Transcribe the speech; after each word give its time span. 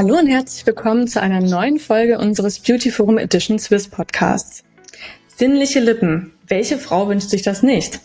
Hallo 0.00 0.16
und 0.16 0.28
herzlich 0.28 0.64
willkommen 0.64 1.08
zu 1.08 1.20
einer 1.20 1.40
neuen 1.40 1.80
Folge 1.80 2.20
unseres 2.20 2.60
Beauty 2.60 2.92
Forum 2.92 3.18
Edition 3.18 3.58
Swiss 3.58 3.88
Podcasts. 3.88 4.62
Sinnliche 5.26 5.80
Lippen. 5.80 6.34
Welche 6.46 6.78
Frau 6.78 7.08
wünscht 7.08 7.30
sich 7.30 7.42
das 7.42 7.64
nicht? 7.64 7.98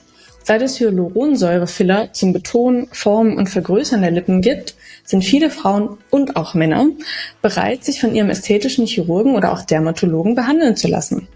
Seit 0.44 0.64
es 0.64 0.80
Hyaluronsäurefiller 0.80 2.12
zum 2.12 2.34
Betonen, 2.34 2.88
Formen 2.92 3.38
und 3.38 3.48
Vergrößern 3.48 4.02
der 4.02 4.10
Lippen 4.10 4.42
gibt, 4.42 4.74
sind 5.04 5.24
viele 5.24 5.52
Frauen 5.52 6.00
und 6.10 6.36
auch 6.36 6.56
Männer 6.56 6.88
bereit, 7.44 7.84
sich 7.84 8.02
von 8.02 8.16
ihrem 8.16 8.32
ästhetischen 8.32 8.88
Chirurgen 8.88 9.36
oder 9.36 9.54
auch 9.54 9.62
Dermatologen 9.62 10.34
behandeln 10.34 10.76
zu 10.76 10.88
lassen. 10.88 11.28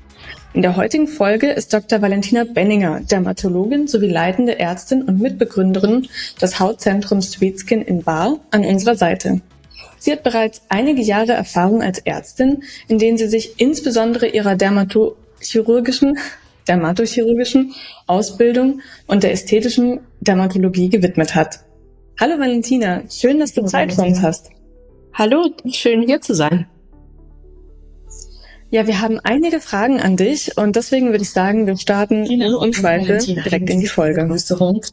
In 0.55 0.63
der 0.63 0.75
heutigen 0.75 1.07
Folge 1.07 1.51
ist 1.51 1.71
Dr. 1.71 2.01
Valentina 2.01 2.45
Benninger, 2.45 3.01
Dermatologin 3.01 3.85
sowie 3.85 4.09
leitende 4.09 4.57
Ärztin 4.57 5.03
und 5.03 5.19
Mitbegründerin 5.19 6.07
des 6.41 6.59
Hautzentrums 6.59 7.33
Sweet 7.33 7.59
Skin 7.59 7.83
in 7.83 8.01
Bar, 8.01 8.39
an 8.49 8.65
unserer 8.65 8.95
Seite. 8.95 9.41
Sie 9.97 10.11
hat 10.11 10.23
bereits 10.23 10.61
einige 10.69 11.01
Jahre 11.01 11.33
Erfahrung 11.33 11.81
als 11.81 11.99
Ärztin, 11.99 12.63
in 12.87 12.99
denen 12.99 13.17
sie 13.17 13.27
sich 13.27 13.59
insbesondere 13.59 14.27
ihrer 14.27 14.55
dermatochirurgischen, 14.55 16.17
dermatochirurgischen 16.67 17.73
Ausbildung 18.05 18.81
und 19.07 19.23
der 19.23 19.31
ästhetischen 19.31 20.01
Dermatologie 20.21 20.89
gewidmet 20.89 21.35
hat. 21.35 21.59
Hallo 22.19 22.39
Valentina, 22.39 23.03
schön, 23.09 23.39
dass 23.39 23.53
du 23.53 23.61
Hallo, 23.61 23.69
Zeit 23.69 23.93
für 23.93 24.01
uns 24.01 24.21
hast. 24.21 24.49
Hallo, 25.13 25.49
schön 25.71 26.03
hier 26.03 26.21
zu 26.21 26.33
sein. 26.33 26.67
Ja, 28.69 28.85
wir 28.85 28.99
haben 28.99 29.19
einige 29.23 29.61
Fragen 29.61 30.01
an 30.01 30.17
dich 30.17 30.57
und 30.57 30.75
deswegen 30.75 31.11
würde 31.11 31.23
ich 31.23 31.29
sagen, 31.29 31.67
wir 31.67 31.77
starten 31.77 32.25
genau. 32.25 32.47
ohne 32.47 32.57
Umschweife 32.57 33.17
direkt 33.19 33.69
in 33.69 33.79
die 33.79 33.87
Folge. 33.87 34.25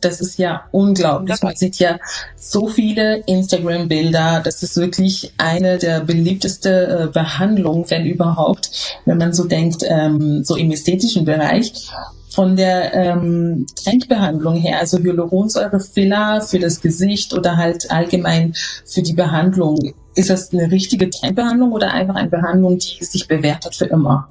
Das 0.05 0.21
ist 0.21 0.39
ja 0.39 0.63
unglaublich. 0.71 1.43
Man 1.43 1.57
sieht 1.57 1.81
ja 1.81 1.99
so 2.37 2.69
viele 2.69 3.25
Instagram-Bilder. 3.27 4.43
Das 4.45 4.63
ist 4.63 4.77
wirklich 4.77 5.33
eine 5.39 5.79
der 5.79 6.01
beliebteste 6.01 7.09
äh, 7.09 7.13
Behandlungen, 7.13 7.85
wenn 7.89 8.07
überhaupt, 8.07 8.71
wenn 9.07 9.19
man 9.19 9.33
so 9.33 9.45
denkt, 9.45 9.83
ähm, 9.89 10.45
so 10.45 10.55
im 10.55 10.71
ästhetischen 10.71 11.25
Bereich 11.25 11.91
von 12.31 12.55
der 12.55 12.95
ähm, 12.95 13.67
Trendbehandlung 13.75 14.57
her, 14.57 14.79
also 14.79 14.99
Hyaluronsäure-Filler 14.99 16.43
für 16.43 16.61
das 16.61 16.81
Gesicht 16.81 17.33
oder 17.33 17.57
halt 17.57 17.91
allgemein 17.91 18.55
für 18.85 19.03
die 19.03 19.15
Behandlung. 19.15 19.95
Ist 20.15 20.31
das 20.31 20.53
eine 20.53 20.71
richtige 20.71 21.11
Trendbehandlung 21.11 21.73
oder 21.73 21.93
einfach 21.93 22.15
eine 22.15 22.31
Behandlung, 22.31 22.79
die 22.79 23.05
sich 23.05 23.27
bewährt 23.27 23.65
hat 23.65 23.75
für 23.75 23.87
immer? 23.87 24.29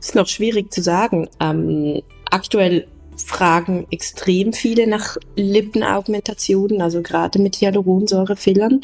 Ist 0.00 0.14
noch 0.14 0.28
schwierig 0.28 0.72
zu 0.72 0.82
sagen. 0.82 1.28
Ähm, 1.40 2.02
aktuell 2.30 2.86
fragen 3.18 3.86
extrem 3.90 4.54
viele 4.54 4.86
nach 4.86 5.18
Lippenaugmentationen, 5.36 6.80
also 6.80 7.02
gerade 7.02 7.38
mit 7.38 7.56
Hyaluronsäure-Fillern. 7.56 8.80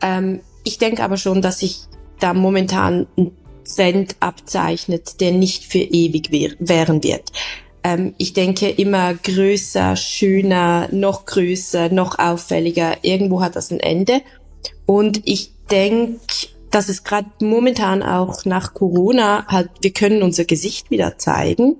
Ähm, 0.00 0.40
ich 0.64 0.78
denke 0.78 1.04
aber 1.04 1.16
schon, 1.16 1.42
dass 1.42 1.60
sich 1.60 1.82
da 2.18 2.34
momentan 2.34 3.06
ein 3.16 3.30
Trend 3.64 4.16
abzeichnet, 4.18 5.20
der 5.20 5.32
nicht 5.32 5.64
für 5.64 5.78
ewig 5.78 6.30
währen 6.58 7.02
wird. 7.04 7.30
Ähm, 7.84 8.14
ich 8.18 8.32
denke 8.32 8.68
immer 8.68 9.14
größer, 9.14 9.96
schöner, 9.96 10.88
noch 10.92 11.24
größer, 11.26 11.88
noch 11.88 12.18
auffälliger. 12.18 12.96
Irgendwo 13.02 13.40
hat 13.40 13.56
das 13.56 13.70
ein 13.70 13.80
Ende. 13.80 14.22
Und 14.92 15.22
ich 15.24 15.52
denke, 15.70 16.18
dass 16.70 16.90
es 16.90 17.02
gerade 17.02 17.30
momentan 17.40 18.02
auch 18.02 18.44
nach 18.44 18.74
Corona 18.74 19.46
halt, 19.46 19.70
wir 19.80 19.90
können 19.94 20.22
unser 20.22 20.44
Gesicht 20.44 20.90
wieder 20.90 21.16
zeigen. 21.16 21.76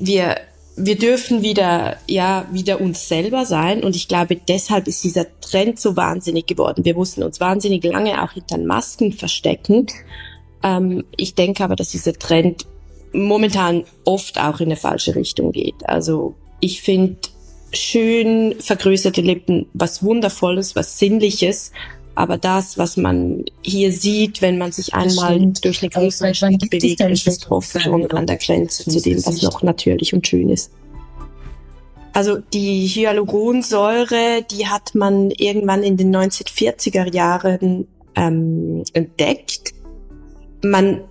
Wir 0.00 0.38
wir 0.80 0.96
dürfen 0.96 1.42
wieder, 1.42 1.96
ja, 2.08 2.46
wieder 2.50 2.80
uns 2.80 3.06
selber 3.08 3.44
sein. 3.44 3.84
Und 3.84 3.94
ich 3.94 4.08
glaube, 4.08 4.36
deshalb 4.36 4.88
ist 4.88 5.04
dieser 5.04 5.26
Trend 5.40 5.78
so 5.78 5.96
wahnsinnig 5.96 6.46
geworden. 6.48 6.84
Wir 6.84 6.94
mussten 6.94 7.22
uns 7.22 7.38
wahnsinnig 7.38 7.84
lange 7.84 8.22
auch 8.22 8.32
hinter 8.32 8.58
Masken 8.58 9.12
verstecken. 9.12 9.86
Ähm, 10.64 11.04
ich 11.16 11.36
denke 11.36 11.62
aber, 11.62 11.76
dass 11.76 11.90
dieser 11.90 12.12
Trend 12.12 12.66
momentan 13.12 13.84
oft 14.04 14.40
auch 14.40 14.58
in 14.58 14.66
eine 14.66 14.76
falsche 14.76 15.14
Richtung 15.14 15.52
geht. 15.52 15.88
Also 15.88 16.34
ich 16.58 16.82
finde 16.82 17.18
schön 17.72 18.56
vergrößerte 18.60 19.20
Lippen 19.20 19.66
was 19.74 20.02
Wundervolles, 20.02 20.74
was 20.74 20.98
Sinnliches. 20.98 21.72
Aber 22.18 22.36
das, 22.36 22.76
was 22.78 22.96
man 22.96 23.44
hier 23.62 23.92
sieht, 23.92 24.42
wenn 24.42 24.58
man 24.58 24.72
sich 24.72 24.92
einmal 24.92 25.38
durch 25.62 25.82
eine 25.82 25.90
größere 25.90 26.34
Stadt 26.34 26.58
bewegt, 26.68 27.00
ist 27.00 27.28
es 27.28 27.48
oft 27.48 27.80
schon 27.80 28.10
an 28.10 28.26
der 28.26 28.38
Grenze 28.38 28.90
zu 28.90 29.00
dem, 29.00 29.24
was 29.24 29.40
noch 29.42 29.62
natürlich 29.62 30.12
und 30.12 30.26
schön 30.26 30.48
ist. 30.48 30.72
Also 32.12 32.38
die 32.52 32.88
Hyaluronsäure, 32.88 34.44
die 34.50 34.66
hat 34.66 34.96
man 34.96 35.30
irgendwann 35.30 35.84
in 35.84 35.96
den 35.96 36.12
1940er 36.12 37.14
Jahren 37.14 37.86
ähm, 38.16 38.82
entdeckt. 38.94 39.74
Man 40.64 41.02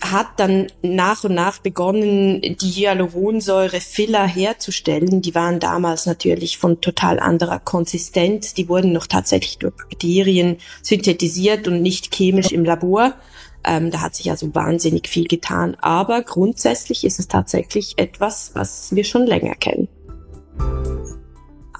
hat 0.00 0.28
dann 0.38 0.68
nach 0.82 1.24
und 1.24 1.34
nach 1.34 1.58
begonnen, 1.58 2.40
die 2.40 2.70
Hyaluronsäure-Filler 2.70 4.26
herzustellen. 4.26 5.20
Die 5.20 5.34
waren 5.34 5.60
damals 5.60 6.06
natürlich 6.06 6.58
von 6.58 6.80
total 6.80 7.20
anderer 7.20 7.58
Konsistenz. 7.58 8.54
Die 8.54 8.68
wurden 8.68 8.92
noch 8.92 9.06
tatsächlich 9.06 9.58
durch 9.58 9.74
Bakterien 9.76 10.56
synthetisiert 10.82 11.68
und 11.68 11.82
nicht 11.82 12.14
chemisch 12.14 12.52
im 12.52 12.64
Labor. 12.64 13.14
Ähm, 13.62 13.90
da 13.90 14.00
hat 14.00 14.14
sich 14.14 14.30
also 14.30 14.54
wahnsinnig 14.54 15.06
viel 15.08 15.26
getan. 15.26 15.76
Aber 15.80 16.22
grundsätzlich 16.22 17.04
ist 17.04 17.18
es 17.18 17.28
tatsächlich 17.28 17.98
etwas, 17.98 18.52
was 18.54 18.94
wir 18.94 19.04
schon 19.04 19.26
länger 19.26 19.54
kennen. 19.54 19.88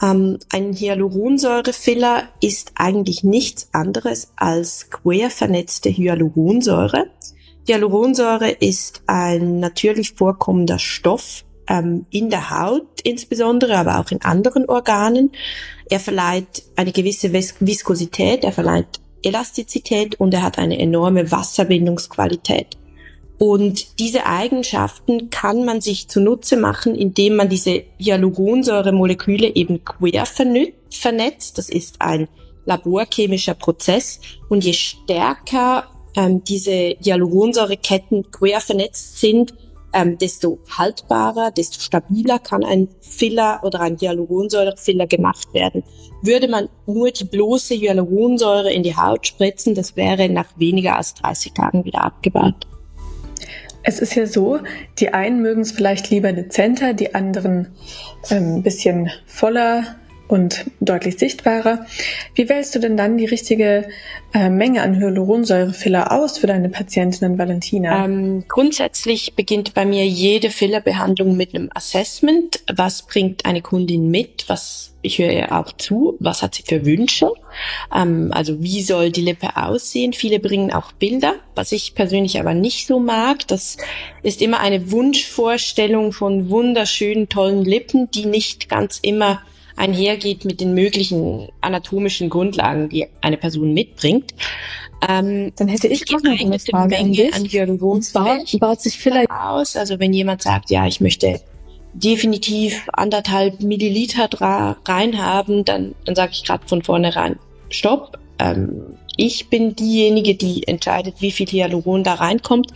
Ähm, 0.02 0.38
ein 0.52 0.72
Hyaluronsäurefiller 0.74 2.24
ist 2.40 2.72
eigentlich 2.74 3.24
nichts 3.24 3.68
anderes 3.72 4.32
als 4.36 4.90
quer 4.90 5.30
vernetzte 5.30 5.90
Hyaluronsäure. 5.90 7.10
Hyaluronsäure 7.68 8.50
ist 8.50 9.02
ein 9.06 9.60
natürlich 9.60 10.12
vorkommender 10.12 10.78
Stoff 10.78 11.44
ähm, 11.68 12.06
in 12.10 12.30
der 12.30 12.50
Haut 12.50 13.00
insbesondere, 13.02 13.76
aber 13.76 14.00
auch 14.00 14.10
in 14.10 14.22
anderen 14.22 14.68
Organen. 14.68 15.32
Er 15.88 16.00
verleiht 16.00 16.64
eine 16.76 16.92
gewisse 16.92 17.32
Vis 17.32 17.54
Viskosität, 17.60 18.44
er 18.44 18.52
verleiht 18.52 19.00
Elastizität 19.22 20.18
und 20.18 20.32
er 20.34 20.42
hat 20.42 20.58
eine 20.58 20.78
enorme 20.78 21.30
Wasserbindungsqualität. 21.30 22.78
Und 23.38 23.98
diese 23.98 24.26
Eigenschaften 24.26 25.30
kann 25.30 25.64
man 25.64 25.80
sich 25.80 26.08
zunutze 26.08 26.58
machen, 26.58 26.94
indem 26.94 27.36
man 27.36 27.48
diese 27.48 27.84
Hyaluronsäuremoleküle 27.98 29.54
eben 29.54 29.82
quer 29.82 30.26
vernetzt. 30.26 31.56
Das 31.56 31.70
ist 31.70 32.02
ein 32.02 32.28
laborchemischer 32.66 33.54
Prozess. 33.54 34.20
Und 34.50 34.62
je 34.62 34.74
stärker 34.74 35.88
ähm, 36.16 36.42
diese 36.44 36.96
Hyaluronsäureketten 37.02 38.30
quer 38.30 38.60
vernetzt 38.60 39.20
sind, 39.20 39.54
ähm, 39.92 40.18
desto 40.18 40.58
haltbarer, 40.76 41.50
desto 41.50 41.80
stabiler 41.80 42.38
kann 42.38 42.64
ein 42.64 42.88
Filler 43.00 43.60
oder 43.62 43.80
ein 43.80 43.96
Hyaluronsäurefiller 43.96 45.06
gemacht 45.06 45.52
werden. 45.52 45.82
Würde 46.22 46.48
man 46.48 46.68
nur 46.86 47.10
die 47.10 47.24
bloße 47.24 47.74
Hyaluronsäure 47.74 48.72
in 48.72 48.82
die 48.82 48.96
Haut 48.96 49.26
spritzen, 49.26 49.74
das 49.74 49.96
wäre 49.96 50.28
nach 50.28 50.46
weniger 50.56 50.96
als 50.96 51.14
30 51.14 51.54
Tagen 51.54 51.84
wieder 51.84 52.04
abgebaut. 52.04 52.66
Es 53.82 53.98
ist 53.98 54.14
ja 54.14 54.26
so, 54.26 54.58
die 54.98 55.14
einen 55.14 55.40
mögen 55.40 55.62
es 55.62 55.72
vielleicht 55.72 56.10
lieber 56.10 56.32
dezenter, 56.32 56.92
die 56.92 57.14
anderen 57.14 57.68
ein 58.28 58.56
ähm, 58.56 58.62
bisschen 58.62 59.10
voller, 59.26 59.96
und 60.30 60.64
deutlich 60.80 61.18
sichtbarer. 61.18 61.86
Wie 62.34 62.48
wählst 62.48 62.74
du 62.74 62.78
denn 62.78 62.96
dann 62.96 63.16
die 63.16 63.26
richtige 63.26 63.88
äh, 64.32 64.48
Menge 64.48 64.82
an 64.82 64.96
Hyaluronsäurefiller 64.96 66.12
aus 66.12 66.38
für 66.38 66.46
deine 66.46 66.68
Patientinnen, 66.68 67.36
Valentina? 67.36 68.04
Ähm, 68.04 68.44
grundsätzlich 68.46 69.34
beginnt 69.34 69.74
bei 69.74 69.84
mir 69.84 70.06
jede 70.06 70.50
Fillerbehandlung 70.50 71.36
mit 71.36 71.54
einem 71.54 71.70
Assessment. 71.74 72.62
Was 72.72 73.02
bringt 73.02 73.44
eine 73.44 73.60
Kundin 73.60 74.10
mit? 74.10 74.44
Was 74.48 74.90
ich 75.02 75.18
höre 75.18 75.32
ihr 75.32 75.52
auch 75.52 75.72
zu. 75.72 76.16
Was 76.20 76.42
hat 76.42 76.54
sie 76.54 76.62
für 76.62 76.84
Wünsche? 76.84 77.32
Ähm, 77.94 78.30
also 78.32 78.62
wie 78.62 78.82
soll 78.82 79.10
die 79.10 79.22
Lippe 79.22 79.56
aussehen? 79.56 80.12
Viele 80.12 80.38
bringen 80.38 80.72
auch 80.72 80.92
Bilder, 80.92 81.34
was 81.54 81.72
ich 81.72 81.94
persönlich 81.94 82.38
aber 82.38 82.54
nicht 82.54 82.86
so 82.86 83.00
mag. 83.00 83.48
Das 83.48 83.78
ist 84.22 84.42
immer 84.42 84.60
eine 84.60 84.92
Wunschvorstellung 84.92 86.12
von 86.12 86.50
wunderschönen, 86.50 87.28
tollen 87.28 87.64
Lippen, 87.64 88.10
die 88.10 88.26
nicht 88.26 88.68
ganz 88.68 88.98
immer 89.02 89.40
einhergeht 89.76 90.44
mit 90.44 90.60
den 90.60 90.74
möglichen 90.74 91.48
anatomischen 91.60 92.30
Grundlagen, 92.30 92.88
die 92.88 93.06
eine 93.20 93.36
Person 93.36 93.72
mitbringt. 93.72 94.34
Ähm, 95.08 95.52
Dann 95.56 95.68
hätte 95.68 95.88
ich 95.88 96.04
auch 96.14 96.22
noch 96.22 96.38
eine 96.38 96.58
Frage 96.58 96.98
an 96.98 97.12
dich. 97.12 97.34
An 97.34 97.78
Und 97.78 98.02
zwar 98.02 98.38
baut 98.58 98.80
sich 98.80 98.98
vielleicht 98.98 99.30
aus, 99.30 99.76
also 99.76 99.98
wenn 99.98 100.12
jemand 100.12 100.42
sagt, 100.42 100.70
ja, 100.70 100.86
ich 100.86 101.00
möchte 101.00 101.40
definitiv 101.92 102.86
anderthalb 102.92 103.62
Milliliter 103.62 104.28
reinhaben, 104.84 105.64
dann, 105.64 105.94
dann 106.04 106.14
sage 106.14 106.32
ich 106.32 106.44
gerade 106.44 106.66
von 106.66 106.82
vornherein, 106.82 107.38
stopp. 107.68 108.18
Ähm, 108.38 108.96
ich 109.16 109.48
bin 109.48 109.74
diejenige, 109.74 110.34
die 110.34 110.66
entscheidet, 110.66 111.16
wie 111.20 111.32
viel 111.32 111.46
Hyaluron 111.46 112.04
da 112.04 112.14
reinkommt. 112.14 112.72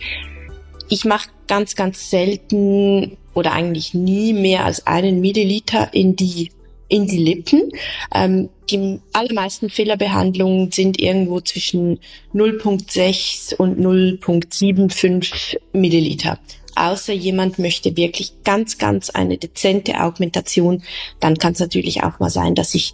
Ich 0.89 1.05
mache 1.05 1.29
ganz, 1.47 1.75
ganz 1.75 2.09
selten 2.09 3.17
oder 3.33 3.53
eigentlich 3.53 3.93
nie 3.93 4.33
mehr 4.33 4.65
als 4.65 4.85
einen 4.85 5.21
Milliliter 5.21 5.93
in 5.93 6.15
die 6.15 6.51
in 6.87 7.07
die 7.07 7.17
Lippen. 7.17 7.71
Ähm, 8.13 8.49
die 8.69 8.99
allermeisten 9.13 9.69
Fehlerbehandlungen 9.69 10.71
sind 10.71 10.99
irgendwo 10.99 11.41
zwischen 11.41 11.99
0,6 12.33 13.55
und 13.55 13.79
0,75 13.79 15.57
Milliliter. 15.73 16.39
Außer 16.75 17.13
jemand 17.13 17.57
möchte 17.57 17.95
wirklich 17.95 18.33
ganz, 18.43 18.77
ganz 18.77 19.09
eine 19.09 19.37
dezente 19.37 20.01
Augmentation, 20.01 20.83
dann 21.19 21.37
kann 21.37 21.53
es 21.53 21.59
natürlich 21.59 22.03
auch 22.03 22.19
mal 22.19 22.29
sein, 22.29 22.53
dass 22.53 22.75
ich 22.75 22.93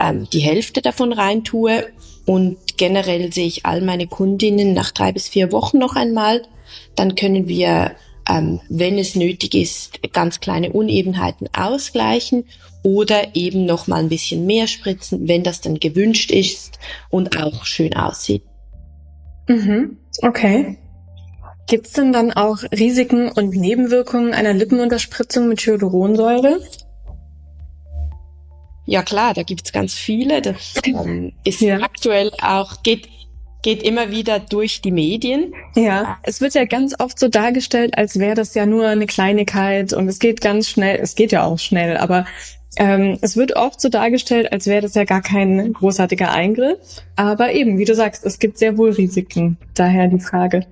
ähm, 0.00 0.28
die 0.32 0.40
Hälfte 0.40 0.82
davon 0.82 1.12
reintue. 1.12 1.86
Und 2.26 2.58
generell 2.76 3.32
sehe 3.32 3.46
ich 3.46 3.66
all 3.66 3.80
meine 3.80 4.06
Kundinnen 4.06 4.74
nach 4.74 4.90
drei 4.92 5.12
bis 5.12 5.28
vier 5.28 5.50
Wochen 5.50 5.78
noch 5.78 5.96
einmal. 5.96 6.42
Dann 6.94 7.14
können 7.14 7.48
wir 7.48 7.92
ähm, 8.28 8.60
wenn 8.68 8.98
es 8.98 9.14
nötig 9.16 9.54
ist, 9.54 10.00
ganz 10.12 10.40
kleine 10.40 10.72
Unebenheiten 10.72 11.48
ausgleichen 11.52 12.44
oder 12.82 13.34
eben 13.34 13.64
noch 13.64 13.86
mal 13.86 14.00
ein 14.00 14.08
bisschen 14.08 14.46
mehr 14.46 14.66
spritzen, 14.66 15.28
wenn 15.28 15.42
das 15.42 15.60
dann 15.60 15.78
gewünscht 15.78 16.30
ist 16.30 16.78
und 17.10 17.40
auch 17.40 17.64
schön 17.64 17.94
aussieht. 17.94 18.42
Mhm. 19.48 19.98
Okay. 20.22 20.78
Gibt 21.68 21.86
es 21.86 21.92
denn 21.92 22.12
dann 22.12 22.32
auch 22.32 22.58
Risiken 22.72 23.30
und 23.30 23.54
Nebenwirkungen 23.54 24.34
einer 24.34 24.52
Lippenunterspritzung 24.52 25.48
mit 25.48 25.60
Hyaluronsäure? 25.60 26.60
Ja 28.84 29.02
klar, 29.02 29.32
da 29.32 29.44
gibt's 29.44 29.72
ganz 29.72 29.94
viele. 29.94 30.42
Das 30.42 30.74
ähm, 30.84 31.32
ist 31.44 31.60
ja. 31.60 31.80
aktuell 31.80 32.32
auch, 32.42 32.82
geht 32.82 33.08
geht 33.62 33.82
immer 33.84 34.10
wieder 34.10 34.40
durch 34.40 34.80
die 34.82 34.90
Medien. 34.90 35.54
Ja, 35.76 36.18
es 36.24 36.40
wird 36.40 36.54
ja 36.54 36.64
ganz 36.64 36.98
oft 36.98 37.18
so 37.18 37.28
dargestellt, 37.28 37.96
als 37.96 38.18
wäre 38.18 38.34
das 38.34 38.54
ja 38.54 38.66
nur 38.66 38.88
eine 38.88 39.06
Kleinigkeit 39.06 39.92
und 39.92 40.08
es 40.08 40.18
geht 40.18 40.40
ganz 40.40 40.68
schnell. 40.68 40.98
Es 41.00 41.14
geht 41.14 41.32
ja 41.32 41.44
auch 41.44 41.58
schnell, 41.58 41.96
aber 41.96 42.26
ähm, 42.76 43.18
es 43.20 43.36
wird 43.36 43.56
oft 43.56 43.80
so 43.80 43.88
dargestellt, 43.88 44.52
als 44.52 44.66
wäre 44.66 44.82
das 44.82 44.94
ja 44.94 45.04
gar 45.04 45.20
kein 45.20 45.72
großartiger 45.72 46.30
Eingriff. 46.30 46.78
Aber 47.16 47.52
eben, 47.52 47.78
wie 47.78 47.84
du 47.84 47.94
sagst, 47.94 48.24
es 48.24 48.38
gibt 48.38 48.58
sehr 48.58 48.78
wohl 48.78 48.90
Risiken. 48.90 49.58
Daher 49.74 50.08
die 50.08 50.20
Frage. 50.20 50.66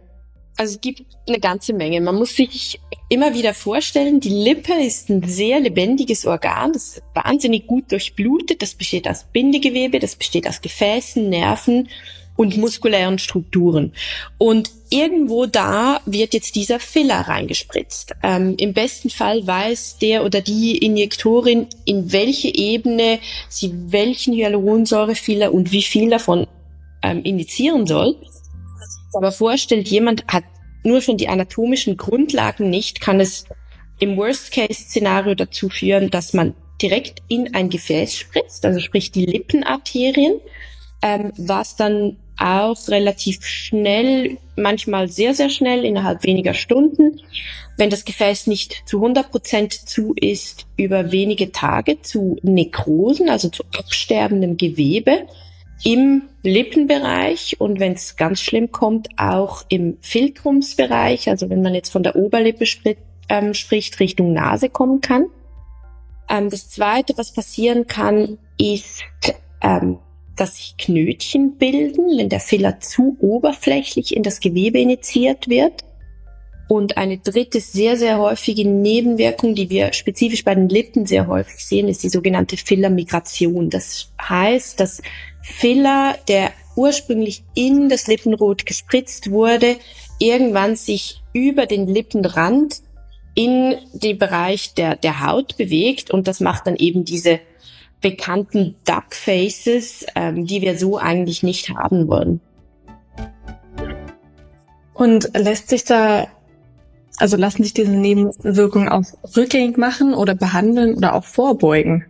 Also 0.56 0.74
es 0.74 0.80
gibt 0.80 1.02
eine 1.26 1.40
ganze 1.40 1.72
Menge. 1.72 2.00
Man 2.00 2.16
muss 2.16 2.36
sich 2.36 2.80
immer 3.08 3.34
wieder 3.34 3.54
vorstellen, 3.54 4.20
die 4.20 4.28
Lippe 4.28 4.74
ist 4.74 5.08
ein 5.08 5.22
sehr 5.22 5.60
lebendiges 5.60 6.26
Organ, 6.26 6.72
das 6.72 6.96
ist 6.96 7.02
wahnsinnig 7.14 7.66
gut 7.66 7.90
durchblutet, 7.90 8.60
das 8.60 8.74
besteht 8.74 9.08
aus 9.08 9.24
Bindegewebe, 9.32 9.98
das 9.98 10.16
besteht 10.16 10.46
aus 10.46 10.60
Gefäßen, 10.60 11.28
Nerven 11.28 11.88
und 12.40 12.56
muskulären 12.56 13.18
Strukturen. 13.18 13.92
Und 14.38 14.70
irgendwo 14.88 15.44
da 15.44 16.00
wird 16.06 16.32
jetzt 16.32 16.56
dieser 16.56 16.80
Filler 16.80 17.20
reingespritzt. 17.20 18.14
Ähm, 18.22 18.54
Im 18.56 18.72
besten 18.72 19.10
Fall 19.10 19.46
weiß 19.46 19.98
der 19.98 20.24
oder 20.24 20.40
die 20.40 20.78
Injektorin, 20.78 21.66
in 21.84 22.12
welche 22.14 22.48
Ebene 22.48 23.18
sie 23.50 23.74
welchen 23.92 24.32
Hyaluronsäurefiller 24.32 25.52
und 25.52 25.70
wie 25.70 25.82
viel 25.82 26.08
davon 26.08 26.46
ähm, 27.02 27.22
injizieren 27.24 27.86
soll. 27.86 28.16
Aber 29.12 29.32
vorstellt, 29.32 29.88
jemand 29.88 30.24
hat 30.26 30.44
nur 30.82 31.02
schon 31.02 31.18
die 31.18 31.28
anatomischen 31.28 31.98
Grundlagen 31.98 32.70
nicht, 32.70 33.02
kann 33.02 33.20
es 33.20 33.44
im 33.98 34.16
Worst-Case-Szenario 34.16 35.34
dazu 35.34 35.68
führen, 35.68 36.08
dass 36.08 36.32
man 36.32 36.54
direkt 36.80 37.20
in 37.28 37.54
ein 37.54 37.68
Gefäß 37.68 38.16
spritzt, 38.16 38.64
also 38.64 38.80
sprich 38.80 39.10
die 39.10 39.26
Lippenarterien, 39.26 40.40
ähm, 41.02 41.32
was 41.36 41.76
dann 41.76 42.16
auch 42.40 42.88
relativ 42.88 43.44
schnell, 43.44 44.38
manchmal 44.56 45.08
sehr, 45.08 45.34
sehr 45.34 45.50
schnell, 45.50 45.84
innerhalb 45.84 46.24
weniger 46.24 46.54
Stunden, 46.54 47.20
wenn 47.76 47.90
das 47.90 48.04
Gefäß 48.04 48.46
nicht 48.46 48.82
zu 48.86 48.98
100 48.98 49.30
Prozent 49.30 49.72
zu 49.72 50.14
ist, 50.14 50.66
über 50.76 51.12
wenige 51.12 51.52
Tage 51.52 52.02
zu 52.02 52.36
Nekrosen, 52.42 53.28
also 53.28 53.48
zu 53.48 53.64
absterbendem 53.76 54.56
Gewebe 54.56 55.26
im 55.84 56.22
Lippenbereich 56.42 57.56
und 57.58 57.80
wenn 57.80 57.92
es 57.92 58.16
ganz 58.16 58.40
schlimm 58.40 58.70
kommt, 58.70 59.08
auch 59.16 59.64
im 59.68 59.96
Filtrumsbereich, 60.00 61.28
also 61.28 61.48
wenn 61.48 61.62
man 61.62 61.74
jetzt 61.74 61.90
von 61.90 62.02
der 62.02 62.16
Oberlippe 62.16 62.66
spri 62.66 62.96
ähm, 63.28 63.54
spricht, 63.54 64.00
Richtung 64.00 64.32
Nase 64.32 64.68
kommen 64.68 65.00
kann. 65.00 65.26
Ähm, 66.28 66.50
das 66.50 66.68
Zweite, 66.68 67.16
was 67.16 67.32
passieren 67.32 67.86
kann, 67.86 68.38
ist 68.58 69.04
ähm, 69.62 69.98
dass 70.40 70.56
sich 70.56 70.76
Knötchen 70.78 71.58
bilden, 71.58 72.16
wenn 72.16 72.28
der 72.28 72.40
Filler 72.40 72.80
zu 72.80 73.16
oberflächlich 73.20 74.16
in 74.16 74.22
das 74.22 74.40
Gewebe 74.40 74.78
initiiert 74.78 75.48
wird. 75.48 75.84
Und 76.68 76.96
eine 76.96 77.18
dritte 77.18 77.60
sehr, 77.60 77.96
sehr 77.96 78.18
häufige 78.18 78.66
Nebenwirkung, 78.66 79.54
die 79.54 79.70
wir 79.70 79.92
spezifisch 79.92 80.44
bei 80.44 80.54
den 80.54 80.68
Lippen 80.68 81.04
sehr 81.04 81.26
häufig 81.26 81.64
sehen, 81.64 81.88
ist 81.88 82.02
die 82.04 82.08
sogenannte 82.08 82.56
Fillermigration. 82.56 83.70
Das 83.70 84.12
heißt, 84.22 84.78
dass 84.78 85.02
Filler, 85.42 86.16
der 86.28 86.52
ursprünglich 86.76 87.42
in 87.54 87.88
das 87.88 88.06
Lippenrot 88.06 88.66
gespritzt 88.66 89.30
wurde, 89.30 89.76
irgendwann 90.20 90.76
sich 90.76 91.20
über 91.32 91.66
den 91.66 91.88
Lippenrand 91.88 92.82
in 93.34 93.74
den 93.92 94.18
Bereich 94.18 94.74
der, 94.74 94.96
der 94.96 95.26
Haut 95.26 95.56
bewegt 95.56 96.10
und 96.10 96.28
das 96.28 96.40
macht 96.40 96.66
dann 96.66 96.76
eben 96.76 97.04
diese 97.04 97.40
bekannten 98.00 98.76
Duck 98.84 99.14
Faces, 99.14 100.06
ähm, 100.14 100.46
die 100.46 100.62
wir 100.62 100.78
so 100.78 100.98
eigentlich 100.98 101.42
nicht 101.42 101.70
haben 101.70 102.08
wollen. 102.08 102.40
Und 104.94 105.30
lässt 105.34 105.68
sich 105.68 105.84
da, 105.84 106.26
also 107.18 107.36
lassen 107.36 107.62
sich 107.62 107.74
diese 107.74 107.90
Nebenwirkungen 107.90 108.88
auch 108.88 109.04
rückgängig 109.36 109.76
machen 109.78 110.14
oder 110.14 110.34
behandeln 110.34 110.94
oder 110.94 111.14
auch 111.14 111.24
vorbeugen? 111.24 112.06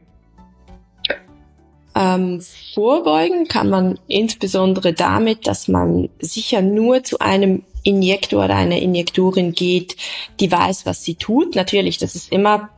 Ähm, 1.95 2.41
vorbeugen 2.75 3.49
kann 3.49 3.69
man 3.69 3.99
insbesondere 4.07 4.93
damit, 4.93 5.47
dass 5.47 5.69
man 5.69 6.09
sicher 6.21 6.63
nur 6.63 7.03
zu 7.03 7.19
einem 7.19 7.65
Injektor 7.83 8.45
oder 8.45 8.55
einer 8.55 8.79
Injektorin 8.79 9.53
geht, 9.53 9.97
die 10.39 10.51
weiß, 10.51 10.87
was 10.87 11.03
sie 11.03 11.17
tut. 11.17 11.57
Natürlich, 11.57 11.99
das 11.99 12.15
ist 12.15 12.33
immer 12.33 12.71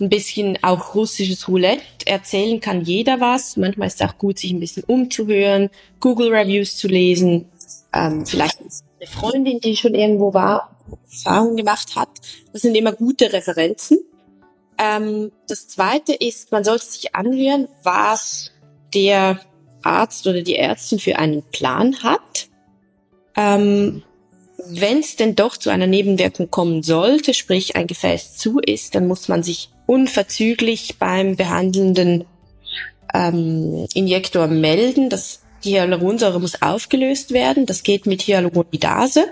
ein 0.00 0.08
bisschen 0.08 0.58
auch 0.62 0.94
russisches 0.94 1.48
Roulette. 1.48 1.82
Erzählen 2.06 2.60
kann 2.60 2.82
jeder 2.82 3.20
was. 3.20 3.56
Manchmal 3.56 3.88
ist 3.88 4.00
es 4.00 4.08
auch 4.08 4.18
gut, 4.18 4.38
sich 4.38 4.52
ein 4.52 4.60
bisschen 4.60 4.84
umzuhören, 4.84 5.70
Google 6.00 6.32
Reviews 6.34 6.76
zu 6.76 6.88
lesen. 6.88 7.46
Ähm, 7.92 8.26
vielleicht 8.26 8.58
eine 8.60 9.08
Freundin, 9.08 9.60
die 9.60 9.76
schon 9.76 9.94
irgendwo 9.94 10.34
war, 10.34 10.70
Erfahrungen 11.10 11.56
gemacht 11.56 11.96
hat. 11.96 12.08
Das 12.52 12.62
sind 12.62 12.74
immer 12.74 12.92
gute 12.92 13.32
Referenzen. 13.32 13.98
Ähm, 14.78 15.30
das 15.48 15.68
zweite 15.68 16.14
ist, 16.14 16.52
man 16.52 16.64
sollte 16.64 16.86
sich 16.86 17.14
anhören, 17.14 17.68
was 17.82 18.50
der 18.92 19.40
Arzt 19.82 20.26
oder 20.26 20.42
die 20.42 20.56
Ärztin 20.56 20.98
für 20.98 21.16
einen 21.18 21.42
Plan 21.42 22.02
hat. 22.02 22.48
Ähm, 23.36 24.02
wenn 24.66 24.98
es 24.98 25.16
denn 25.16 25.36
doch 25.36 25.56
zu 25.56 25.70
einer 25.70 25.86
Nebenwirkung 25.86 26.50
kommen 26.50 26.82
sollte, 26.82 27.34
sprich 27.34 27.76
ein 27.76 27.86
Gefäß 27.86 28.36
zu 28.36 28.60
ist, 28.60 28.94
dann 28.94 29.06
muss 29.06 29.28
man 29.28 29.42
sich 29.42 29.70
unverzüglich 29.86 30.96
beim 30.98 31.36
behandelnden 31.36 32.24
ähm, 33.12 33.86
Injektor 33.94 34.46
melden. 34.46 35.10
Das, 35.10 35.40
die 35.64 35.74
Hyaluronsäure 35.74 36.40
muss 36.40 36.62
aufgelöst 36.62 37.32
werden. 37.32 37.66
Das 37.66 37.82
geht 37.82 38.06
mit 38.06 38.22
Hyaluronidase. 38.22 39.26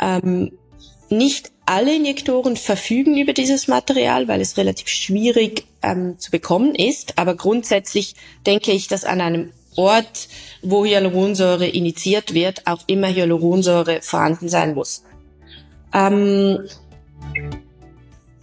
Ähm, 0.00 0.52
nicht 1.10 1.52
alle 1.66 1.94
Injektoren 1.94 2.56
verfügen 2.56 3.16
über 3.16 3.32
dieses 3.32 3.68
Material, 3.68 4.28
weil 4.28 4.40
es 4.40 4.56
relativ 4.56 4.88
schwierig 4.88 5.64
ähm, 5.82 6.18
zu 6.18 6.30
bekommen 6.30 6.74
ist. 6.74 7.18
Aber 7.18 7.36
grundsätzlich 7.36 8.14
denke 8.46 8.72
ich, 8.72 8.88
dass 8.88 9.04
an 9.04 9.20
einem 9.20 9.52
Ort, 9.76 10.28
wo 10.62 10.84
Hyaluronsäure 10.84 11.66
initiiert 11.66 12.34
wird, 12.34 12.66
auch 12.66 12.80
immer 12.86 13.08
Hyaluronsäure 13.08 14.02
vorhanden 14.02 14.48
sein 14.48 14.74
muss. 14.74 15.04
Ähm, 15.92 16.60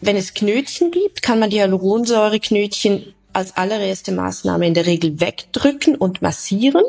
wenn 0.02 0.18
es 0.18 0.34
Knötchen 0.34 0.92
gibt, 0.92 1.22
kann 1.22 1.40
man 1.40 1.50
die 1.50 1.60
Hyaluronsäureknötchen 1.60 3.14
als 3.34 3.56
allererste 3.56 4.12
Maßnahme 4.12 4.68
in 4.68 4.74
der 4.74 4.86
Regel 4.86 5.22
wegdrücken 5.22 5.96
und 5.96 6.22
massieren. 6.22 6.84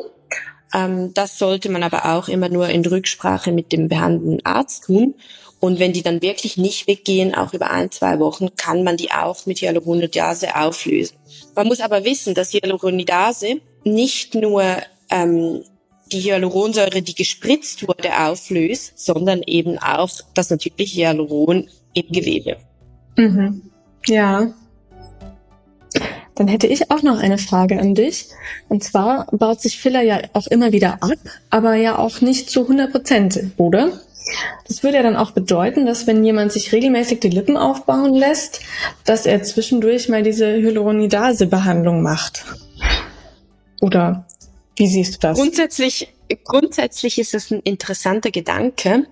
Ähm, 0.73 1.13
das 1.13 1.37
sollte 1.37 1.69
man 1.69 1.83
aber 1.83 2.05
auch 2.15 2.27
immer 2.27 2.49
nur 2.49 2.67
in 2.69 2.85
Rücksprache 2.85 3.51
mit 3.51 3.71
dem 3.71 3.87
behandelnden 3.87 4.45
Arzt 4.45 4.85
tun. 4.85 5.15
Und 5.59 5.79
wenn 5.79 5.93
die 5.93 6.01
dann 6.01 6.21
wirklich 6.21 6.57
nicht 6.57 6.87
weggehen, 6.87 7.33
auch 7.35 7.53
über 7.53 7.71
ein, 7.71 7.89
zwei 7.91 8.19
Wochen, 8.19 8.49
kann 8.57 8.83
man 8.83 8.97
die 8.97 9.11
auch 9.11 9.45
mit 9.45 9.61
Hyaluronidase 9.61 10.55
auflösen. 10.57 11.15
Man 11.55 11.67
muss 11.67 11.79
aber 11.79 12.03
wissen, 12.03 12.33
dass 12.33 12.53
Hyaluronidase 12.53 13.61
nicht 13.85 14.35
nur 14.35 14.63
ähm, 15.09 15.63
die 16.11 16.19
Hyaluronsäure, 16.19 17.01
die 17.01 17.15
gespritzt 17.15 17.87
wurde, 17.87 18.09
auflöst, 18.27 18.99
sondern 18.99 19.41
eben 19.43 19.77
auch 19.77 20.09
das 20.33 20.49
natürliche 20.49 21.01
Hyaluron 21.03 21.69
im 21.93 22.07
Gewebe. 22.11 22.57
Mhm. 23.15 23.61
Ja. 24.07 24.53
Dann 26.35 26.47
hätte 26.47 26.67
ich 26.67 26.89
auch 26.89 27.03
noch 27.03 27.19
eine 27.19 27.37
Frage 27.37 27.79
an 27.79 27.93
dich. 27.93 28.29
Und 28.69 28.83
zwar 28.83 29.27
baut 29.31 29.61
sich 29.61 29.79
Filler 29.79 30.01
ja 30.01 30.19
auch 30.33 30.47
immer 30.47 30.71
wieder 30.71 30.97
ab, 31.01 31.11
aber 31.49 31.75
ja 31.75 31.97
auch 31.97 32.21
nicht 32.21 32.49
zu 32.49 32.61
100 32.61 32.91
Prozent, 32.91 33.39
oder? 33.57 33.91
Das 34.67 34.83
würde 34.83 34.97
ja 34.97 35.03
dann 35.03 35.15
auch 35.15 35.31
bedeuten, 35.31 35.85
dass 35.85 36.07
wenn 36.07 36.23
jemand 36.23 36.51
sich 36.51 36.71
regelmäßig 36.71 37.19
die 37.19 37.29
Lippen 37.29 37.57
aufbauen 37.57 38.13
lässt, 38.13 38.61
dass 39.05 39.25
er 39.25 39.43
zwischendurch 39.43 40.09
mal 40.09 40.23
diese 40.23 40.53
Hyaluronidase-Behandlung 40.53 42.01
macht. 42.01 42.45
Oder 43.81 44.25
wie 44.77 44.87
siehst 44.87 45.15
du 45.15 45.19
das? 45.19 45.37
Grundsätzlich 45.37 46.13
grundsätzlich 46.35 47.19
ist 47.19 47.33
es 47.33 47.51
ein 47.51 47.61
interessanter 47.61 48.31
Gedanke. 48.31 49.07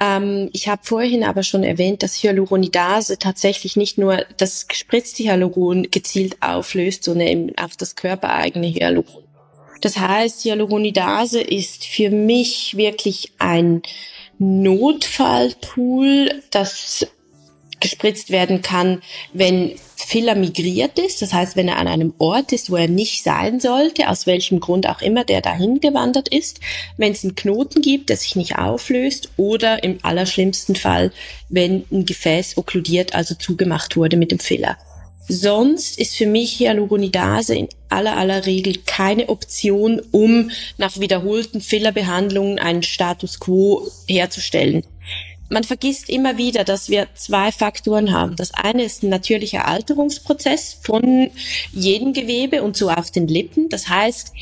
Ähm, 0.00 0.50
ich 0.52 0.68
habe 0.68 0.82
vorhin 0.84 1.24
aber 1.24 1.42
schon 1.42 1.62
erwähnt, 1.62 2.02
dass 2.02 2.22
Hyaluronidase 2.22 3.18
tatsächlich 3.18 3.76
nicht 3.76 3.98
nur 3.98 4.24
das 4.36 4.68
gespritzte 4.68 5.24
Hyaluron 5.24 5.90
gezielt 5.90 6.36
auflöst, 6.40 7.04
sondern 7.04 7.28
eben 7.28 7.58
auch 7.58 7.74
das 7.76 7.96
körpereigene 7.96 8.68
Hyaluron. 8.68 9.24
Das 9.80 9.98
heißt, 9.98 10.44
Hyaluronidase 10.44 11.40
ist 11.40 11.86
für 11.86 12.10
mich 12.10 12.76
wirklich 12.76 13.32
ein 13.38 13.82
Notfalltool, 14.38 16.42
das 16.50 17.06
gespritzt 17.80 18.30
werden 18.30 18.62
kann, 18.62 19.02
wenn 19.32 19.72
Filler 19.96 20.34
migriert 20.34 20.98
ist, 20.98 21.22
das 21.22 21.32
heißt, 21.32 21.56
wenn 21.56 21.68
er 21.68 21.78
an 21.78 21.88
einem 21.88 22.14
Ort 22.18 22.52
ist, 22.52 22.70
wo 22.70 22.76
er 22.76 22.88
nicht 22.88 23.22
sein 23.22 23.60
sollte, 23.60 24.08
aus 24.08 24.26
welchem 24.26 24.60
Grund 24.60 24.88
auch 24.88 25.02
immer 25.02 25.24
der 25.24 25.40
dahin 25.40 25.80
gewandert 25.80 26.28
ist, 26.28 26.60
wenn 26.96 27.12
es 27.12 27.24
einen 27.24 27.34
Knoten 27.34 27.82
gibt, 27.82 28.08
der 28.08 28.16
sich 28.16 28.36
nicht 28.36 28.58
auflöst 28.58 29.30
oder 29.36 29.82
im 29.84 29.98
allerschlimmsten 30.02 30.76
Fall, 30.76 31.12
wenn 31.48 31.84
ein 31.90 32.06
Gefäß 32.06 32.56
okkludiert, 32.56 33.14
also 33.14 33.34
zugemacht 33.34 33.96
wurde 33.96 34.16
mit 34.16 34.30
dem 34.30 34.38
Filler. 34.38 34.76
Sonst 35.28 35.96
ist 35.96 36.16
für 36.16 36.26
mich 36.26 36.58
Hyaluronidase 36.58 37.54
in 37.54 37.68
aller 37.88 38.16
aller 38.16 38.46
Regel 38.46 38.78
keine 38.84 39.28
Option, 39.28 40.02
um 40.10 40.50
nach 40.76 40.98
wiederholten 40.98 41.60
Fillerbehandlungen 41.60 42.58
einen 42.58 42.82
Status 42.82 43.38
quo 43.38 43.86
herzustellen 44.08 44.82
man 45.50 45.64
vergisst 45.64 46.08
immer 46.08 46.38
wieder, 46.38 46.64
dass 46.64 46.88
wir 46.88 47.08
zwei 47.14 47.52
Faktoren 47.52 48.12
haben. 48.12 48.36
Das 48.36 48.54
eine 48.54 48.84
ist 48.84 49.02
ein 49.02 49.10
natürlicher 49.10 49.66
Alterungsprozess 49.66 50.78
von 50.82 51.30
jedem 51.72 52.12
Gewebe 52.12 52.62
und 52.62 52.76
so 52.76 52.88
auch 52.88 53.10
den 53.10 53.26
Lippen. 53.26 53.68
Das 53.68 53.88
heißt, 53.88 54.32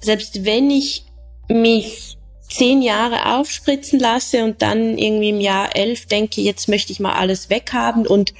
selbst 0.00 0.44
wenn 0.44 0.70
ich 0.70 1.04
mich 1.48 2.18
zehn 2.48 2.82
Jahre 2.82 3.34
aufspritzen 3.36 3.98
lasse 3.98 4.44
und 4.44 4.60
dann 4.60 4.98
irgendwie 4.98 5.30
im 5.30 5.40
Jahr 5.40 5.74
elf 5.74 6.06
denke, 6.06 6.40
jetzt 6.42 6.68
möchte 6.68 6.92
ich 6.92 7.00
mal 7.00 7.14
alles 7.14 7.48
weghaben 7.48 8.06
und 8.06 8.34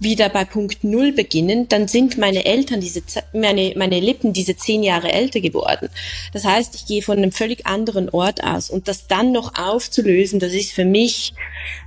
wieder 0.00 0.28
bei 0.28 0.44
Punkt 0.44 0.84
Null 0.84 1.12
beginnen, 1.12 1.68
dann 1.68 1.88
sind 1.88 2.18
meine 2.18 2.44
Eltern, 2.44 2.80
diese, 2.80 3.02
meine, 3.32 3.72
meine 3.76 3.98
Lippen 3.98 4.32
diese 4.32 4.56
zehn 4.56 4.82
Jahre 4.82 5.12
älter 5.12 5.40
geworden. 5.40 5.88
Das 6.32 6.44
heißt, 6.44 6.74
ich 6.74 6.86
gehe 6.86 7.02
von 7.02 7.18
einem 7.18 7.32
völlig 7.32 7.66
anderen 7.66 8.08
Ort 8.10 8.42
aus 8.44 8.70
und 8.70 8.86
das 8.88 9.08
dann 9.08 9.32
noch 9.32 9.58
aufzulösen, 9.58 10.38
das 10.38 10.52
ist 10.52 10.72
für 10.72 10.84
mich 10.84 11.34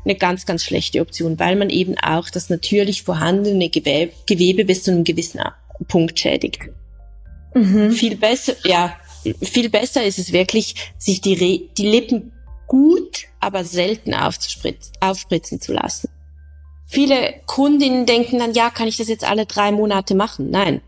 eine 0.04 0.16
ganz, 0.16 0.46
ganz 0.46 0.64
schlechte 0.64 1.00
Option, 1.02 1.40
weil 1.40 1.56
man 1.56 1.70
eben 1.70 1.98
auch 1.98 2.30
das 2.30 2.50
natürlich 2.50 3.04
vorhandene 3.04 3.70
Gewebe, 3.70 4.12
Gewebe 4.26 4.66
bis 4.66 4.84
zu 4.84 4.92
einem 4.92 5.04
gewissen 5.04 5.42
Punkt 5.88 6.20
schädigt. 6.20 6.60
Mhm. 7.54 7.92
Viel 7.92 8.18
besser, 8.18 8.56
ja, 8.66 8.98
viel 9.42 9.70
besser 9.70 10.04
ist 10.04 10.20
es 10.20 10.34
wirklich, 10.34 10.76
sich 10.98 11.22
die, 11.22 11.34
Re 11.34 11.62
die 11.78 11.90
Lippen 11.90 12.32
gut, 12.68 13.26
aber 13.40 13.64
selten 13.64 14.14
aufzuspritzen, 14.14 14.94
aufspritzen 15.00 15.62
zu 15.62 15.74
lassen. 15.74 16.10
Viele 16.92 17.36
Kundinnen 17.46 18.06
denken 18.06 18.38
dann, 18.38 18.52
ja, 18.52 18.70
kann 18.70 18.90
ich 18.90 18.98
das 18.98 19.08
jetzt 19.08 19.24
alle 19.24 19.46
drei 19.46 19.72
Monate 19.72 20.14
machen? 20.14 20.50
Nein. 20.50 20.82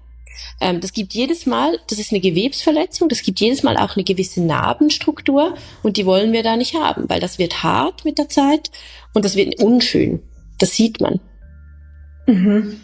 Ähm, 0.59 0.81
das 0.81 0.91
gibt 0.91 1.13
jedes 1.13 1.45
Mal, 1.45 1.79
das 1.87 1.97
ist 1.97 2.11
eine 2.11 2.19
Gewebsverletzung, 2.19 3.07
das 3.07 3.21
gibt 3.21 3.39
jedes 3.39 3.63
Mal 3.63 3.77
auch 3.77 3.95
eine 3.95 4.03
gewisse 4.03 4.41
Narbenstruktur 4.41 5.55
und 5.81 5.95
die 5.95 6.05
wollen 6.05 6.33
wir 6.33 6.43
da 6.43 6.57
nicht 6.57 6.75
haben, 6.75 7.09
weil 7.09 7.21
das 7.21 7.39
wird 7.39 7.63
hart 7.63 8.03
mit 8.03 8.17
der 8.17 8.27
Zeit 8.27 8.69
und 9.13 9.23
das 9.23 9.37
wird 9.37 9.63
unschön. 9.63 10.21
Das 10.59 10.75
sieht 10.75 10.99
man. 10.99 11.21
Mhm. 12.27 12.81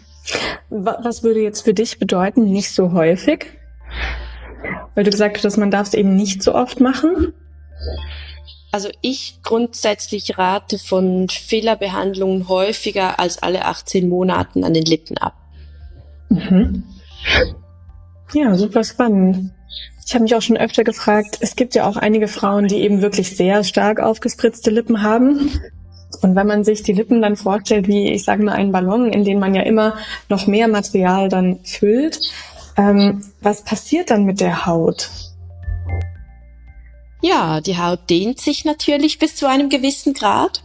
Was 0.70 1.22
würde 1.22 1.42
jetzt 1.42 1.60
für 1.60 1.74
dich 1.74 1.98
bedeuten, 1.98 2.50
nicht 2.50 2.70
so 2.70 2.92
häufig? 2.92 3.48
Weil 4.94 5.04
du 5.04 5.10
gesagt 5.10 5.44
hast, 5.44 5.58
man 5.58 5.70
darf 5.70 5.88
es 5.88 5.94
eben 5.94 6.16
nicht 6.16 6.42
so 6.42 6.54
oft 6.54 6.80
machen. 6.80 7.34
Also 8.72 8.88
ich 9.00 9.40
grundsätzlich 9.42 10.38
rate 10.38 10.78
von 10.78 11.28
Fehlerbehandlungen 11.28 12.48
häufiger 12.48 13.18
als 13.18 13.42
alle 13.42 13.64
18 13.64 14.08
Monaten 14.08 14.64
an 14.64 14.74
den 14.74 14.84
Lippen 14.84 15.18
ab. 15.18 15.34
Mhm. 16.28 16.84
Ja, 18.32 18.56
super 18.56 18.84
spannend. 18.84 19.52
Ich 20.06 20.14
habe 20.14 20.22
mich 20.22 20.34
auch 20.34 20.42
schon 20.42 20.56
öfter 20.56 20.84
gefragt, 20.84 21.38
es 21.40 21.56
gibt 21.56 21.74
ja 21.74 21.88
auch 21.88 21.96
einige 21.96 22.28
Frauen, 22.28 22.68
die 22.68 22.76
eben 22.76 23.02
wirklich 23.02 23.36
sehr 23.36 23.64
stark 23.64 24.00
aufgespritzte 24.00 24.70
Lippen 24.70 25.02
haben. 25.02 25.60
Und 26.22 26.34
wenn 26.34 26.46
man 26.46 26.64
sich 26.64 26.82
die 26.82 26.92
Lippen 26.92 27.22
dann 27.22 27.36
vorstellt, 27.36 27.88
wie 27.88 28.10
ich 28.12 28.24
sage 28.24 28.42
mal 28.42 28.52
einen 28.52 28.72
Ballon, 28.72 29.12
in 29.12 29.24
den 29.24 29.38
man 29.38 29.54
ja 29.54 29.62
immer 29.62 29.94
noch 30.28 30.46
mehr 30.46 30.68
Material 30.68 31.28
dann 31.28 31.60
füllt, 31.64 32.20
ähm, 32.76 33.24
was 33.40 33.62
passiert 33.62 34.10
dann 34.10 34.24
mit 34.24 34.40
der 34.40 34.66
Haut? 34.66 35.10
Ja, 37.22 37.60
die 37.60 37.76
Haut 37.76 38.08
dehnt 38.08 38.40
sich 38.40 38.64
natürlich 38.64 39.18
bis 39.18 39.36
zu 39.36 39.46
einem 39.46 39.68
gewissen 39.68 40.14
Grad. 40.14 40.62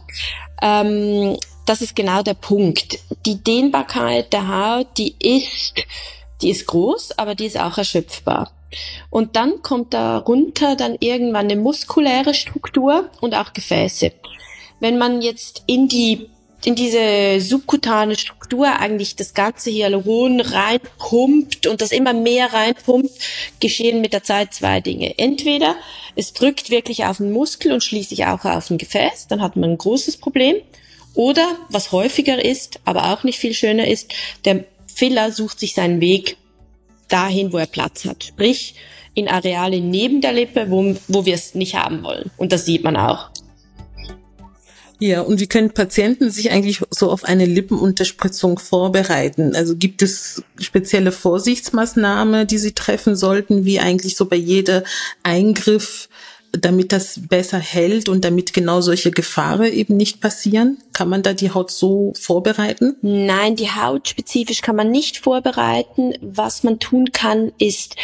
Ähm, 0.62 1.36
das 1.66 1.82
ist 1.82 1.96
genau 1.96 2.22
der 2.22 2.34
Punkt. 2.34 2.98
Die 3.26 3.42
Dehnbarkeit 3.42 4.32
der 4.32 4.48
Haut, 4.48 4.86
die 4.96 5.14
ist, 5.18 5.74
die 6.40 6.50
ist 6.50 6.66
groß, 6.66 7.18
aber 7.18 7.34
die 7.34 7.46
ist 7.46 7.58
auch 7.58 7.76
erschöpfbar. 7.76 8.52
Und 9.10 9.36
dann 9.36 9.62
kommt 9.62 9.94
darunter 9.94 10.76
dann 10.76 10.96
irgendwann 11.00 11.46
eine 11.46 11.56
muskuläre 11.56 12.34
Struktur 12.34 13.10
und 13.20 13.34
auch 13.34 13.52
Gefäße. 13.52 14.12
Wenn 14.80 14.98
man 14.98 15.22
jetzt 15.22 15.62
in 15.66 15.88
die 15.88 16.28
in 16.66 16.74
diese 16.74 17.40
subkutane 17.40 18.16
Struktur 18.16 18.66
eigentlich 18.66 19.14
das 19.14 19.34
ganze 19.34 19.70
Hyaluron 19.70 20.40
reinpumpt 20.40 21.68
und 21.68 21.80
das 21.80 21.92
immer 21.92 22.12
mehr 22.12 22.52
reinpumpt, 22.52 23.12
geschehen 23.60 24.00
mit 24.00 24.12
der 24.12 24.24
Zeit 24.24 24.52
zwei 24.52 24.80
Dinge. 24.80 25.16
Entweder 25.16 25.76
es 26.16 26.32
drückt 26.32 26.70
wirklich 26.70 27.04
auf 27.04 27.18
den 27.18 27.30
Muskel 27.30 27.70
und 27.70 27.84
schließlich 27.84 28.26
auch 28.26 28.44
auf 28.44 28.68
ein 28.68 28.78
Gefäß, 28.78 29.28
dann 29.28 29.42
hat 29.42 29.54
man 29.54 29.70
ein 29.70 29.78
großes 29.78 30.16
Problem. 30.16 30.56
Oder, 31.14 31.56
was 31.68 31.92
häufiger 31.92 32.44
ist, 32.44 32.80
aber 32.84 33.12
auch 33.12 33.22
nicht 33.22 33.38
viel 33.38 33.54
schöner 33.54 33.86
ist, 33.86 34.12
der 34.44 34.64
Filler 34.92 35.30
sucht 35.30 35.60
sich 35.60 35.72
seinen 35.72 36.00
Weg 36.00 36.36
dahin, 37.06 37.52
wo 37.52 37.58
er 37.58 37.66
Platz 37.66 38.06
hat. 38.06 38.24
Sprich, 38.24 38.74
in 39.14 39.28
Areale 39.28 39.80
neben 39.80 40.20
der 40.20 40.32
Lippe, 40.32 40.68
wo, 40.68 40.96
wo 41.06 41.24
wir 41.24 41.34
es 41.34 41.54
nicht 41.54 41.76
haben 41.76 42.02
wollen. 42.02 42.32
Und 42.36 42.50
das 42.50 42.66
sieht 42.66 42.82
man 42.82 42.96
auch. 42.96 43.30
Ja, 44.98 45.20
und 45.20 45.40
wie 45.40 45.46
können 45.46 45.72
Patienten 45.72 46.30
sich 46.30 46.50
eigentlich 46.50 46.80
so 46.90 47.10
auf 47.10 47.24
eine 47.24 47.44
Lippenunterspritzung 47.44 48.58
vorbereiten? 48.58 49.54
Also 49.54 49.76
gibt 49.76 50.00
es 50.00 50.42
spezielle 50.58 51.12
Vorsichtsmaßnahmen, 51.12 52.46
die 52.46 52.56
sie 52.56 52.72
treffen 52.72 53.14
sollten, 53.14 53.66
wie 53.66 53.78
eigentlich 53.78 54.16
so 54.16 54.24
bei 54.24 54.36
jeder 54.36 54.84
Eingriff 55.22 56.08
damit 56.58 56.92
das 56.92 57.20
besser 57.28 57.58
hält 57.58 58.08
und 58.08 58.24
damit 58.24 58.52
genau 58.52 58.80
solche 58.80 59.10
Gefahren 59.10 59.72
eben 59.72 59.96
nicht 59.96 60.20
passieren? 60.20 60.78
Kann 60.92 61.08
man 61.08 61.22
da 61.22 61.32
die 61.32 61.50
Haut 61.50 61.70
so 61.70 62.12
vorbereiten? 62.18 62.96
Nein, 63.02 63.56
die 63.56 63.70
Haut 63.70 64.08
spezifisch 64.08 64.62
kann 64.62 64.76
man 64.76 64.90
nicht 64.90 65.18
vorbereiten. 65.18 66.14
Was 66.20 66.62
man 66.62 66.78
tun 66.78 67.12
kann, 67.12 67.52
ist 67.58 67.96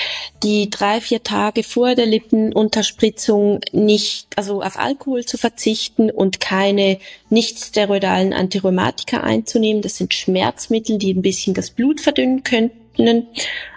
die 0.43 0.69
drei, 0.69 1.01
vier 1.01 1.23
Tage 1.23 1.63
vor 1.63 1.95
der 1.95 2.07
Lippenunterspritzung 2.07 3.61
nicht, 3.73 4.29
also 4.37 4.63
auf 4.63 4.79
Alkohol 4.79 5.25
zu 5.25 5.39
verzichten 5.39 6.11
und 6.11 6.41
keine 6.41 6.99
nicht 7.31 7.59
steroidalen 7.59 8.33
Antirheumatika 8.33 9.21
einzunehmen. 9.21 9.83
Das 9.83 9.97
sind 9.97 10.15
Schmerzmittel, 10.15 10.99
die 10.99 11.15
ein 11.15 11.23
bisschen 11.23 11.55
das 11.55 11.71
Blut 11.71 12.01
verdünnen 12.01 12.45
könnten. 12.45 13.27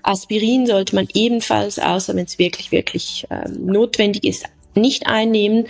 Aspirin 0.04 0.68
sollte 0.68 0.96
man 0.96 1.08
ebenfalls, 1.14 1.80
außer 1.80 2.16
wenn 2.16 2.26
es 2.26 2.38
wirklich, 2.38 2.72
wirklich 2.72 3.26
ähm, 3.30 3.66
notwendig 3.66 4.26
ist, 4.26 4.46
nicht 4.76 5.08
einnehmen. 5.08 5.68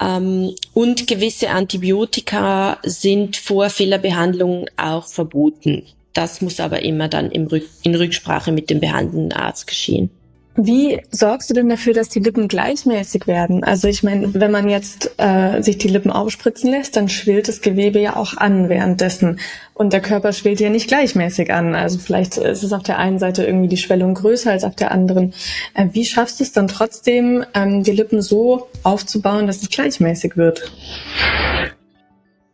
Ähm, 0.00 0.54
und 0.74 1.06
gewisse 1.06 1.50
Antibiotika 1.50 2.78
sind 2.82 3.36
vor 3.36 3.70
Fehlerbehandlung 3.70 4.66
auch 4.76 5.06
verboten. 5.06 5.84
Das 6.12 6.40
muss 6.40 6.60
aber 6.60 6.82
immer 6.82 7.08
dann 7.08 7.30
Rück 7.46 7.64
in 7.82 7.94
Rücksprache 7.94 8.52
mit 8.52 8.68
dem 8.68 8.80
behandelnden 8.80 9.32
Arzt 9.32 9.66
geschehen. 9.66 10.10
Wie 10.54 11.00
sorgst 11.10 11.48
du 11.48 11.54
denn 11.54 11.70
dafür, 11.70 11.94
dass 11.94 12.10
die 12.10 12.20
Lippen 12.20 12.46
gleichmäßig 12.46 13.26
werden? 13.26 13.64
Also 13.64 13.88
ich 13.88 14.02
meine, 14.02 14.34
wenn 14.34 14.50
man 14.50 14.68
jetzt 14.68 15.12
äh, 15.16 15.62
sich 15.62 15.78
die 15.78 15.88
Lippen 15.88 16.10
aufspritzen 16.10 16.70
lässt, 16.70 16.96
dann 16.96 17.08
schwillt 17.08 17.48
das 17.48 17.62
Gewebe 17.62 17.98
ja 17.98 18.16
auch 18.16 18.36
an 18.36 18.68
währenddessen. 18.68 19.40
Und 19.72 19.94
der 19.94 20.02
Körper 20.02 20.34
schwillt 20.34 20.60
ja 20.60 20.68
nicht 20.68 20.88
gleichmäßig 20.88 21.52
an. 21.52 21.74
Also 21.74 21.98
vielleicht 21.98 22.36
ist 22.36 22.62
es 22.62 22.72
auf 22.74 22.82
der 22.82 22.98
einen 22.98 23.18
Seite 23.18 23.44
irgendwie 23.44 23.68
die 23.68 23.78
Schwellung 23.78 24.12
größer 24.12 24.50
als 24.50 24.64
auf 24.64 24.76
der 24.76 24.90
anderen. 24.90 25.32
Äh, 25.72 25.86
wie 25.92 26.04
schaffst 26.04 26.40
du 26.40 26.44
es 26.44 26.52
dann 26.52 26.68
trotzdem, 26.68 27.46
ähm, 27.54 27.82
die 27.82 27.92
Lippen 27.92 28.20
so 28.20 28.68
aufzubauen, 28.82 29.46
dass 29.46 29.62
es 29.62 29.70
gleichmäßig 29.70 30.36
wird? 30.36 30.70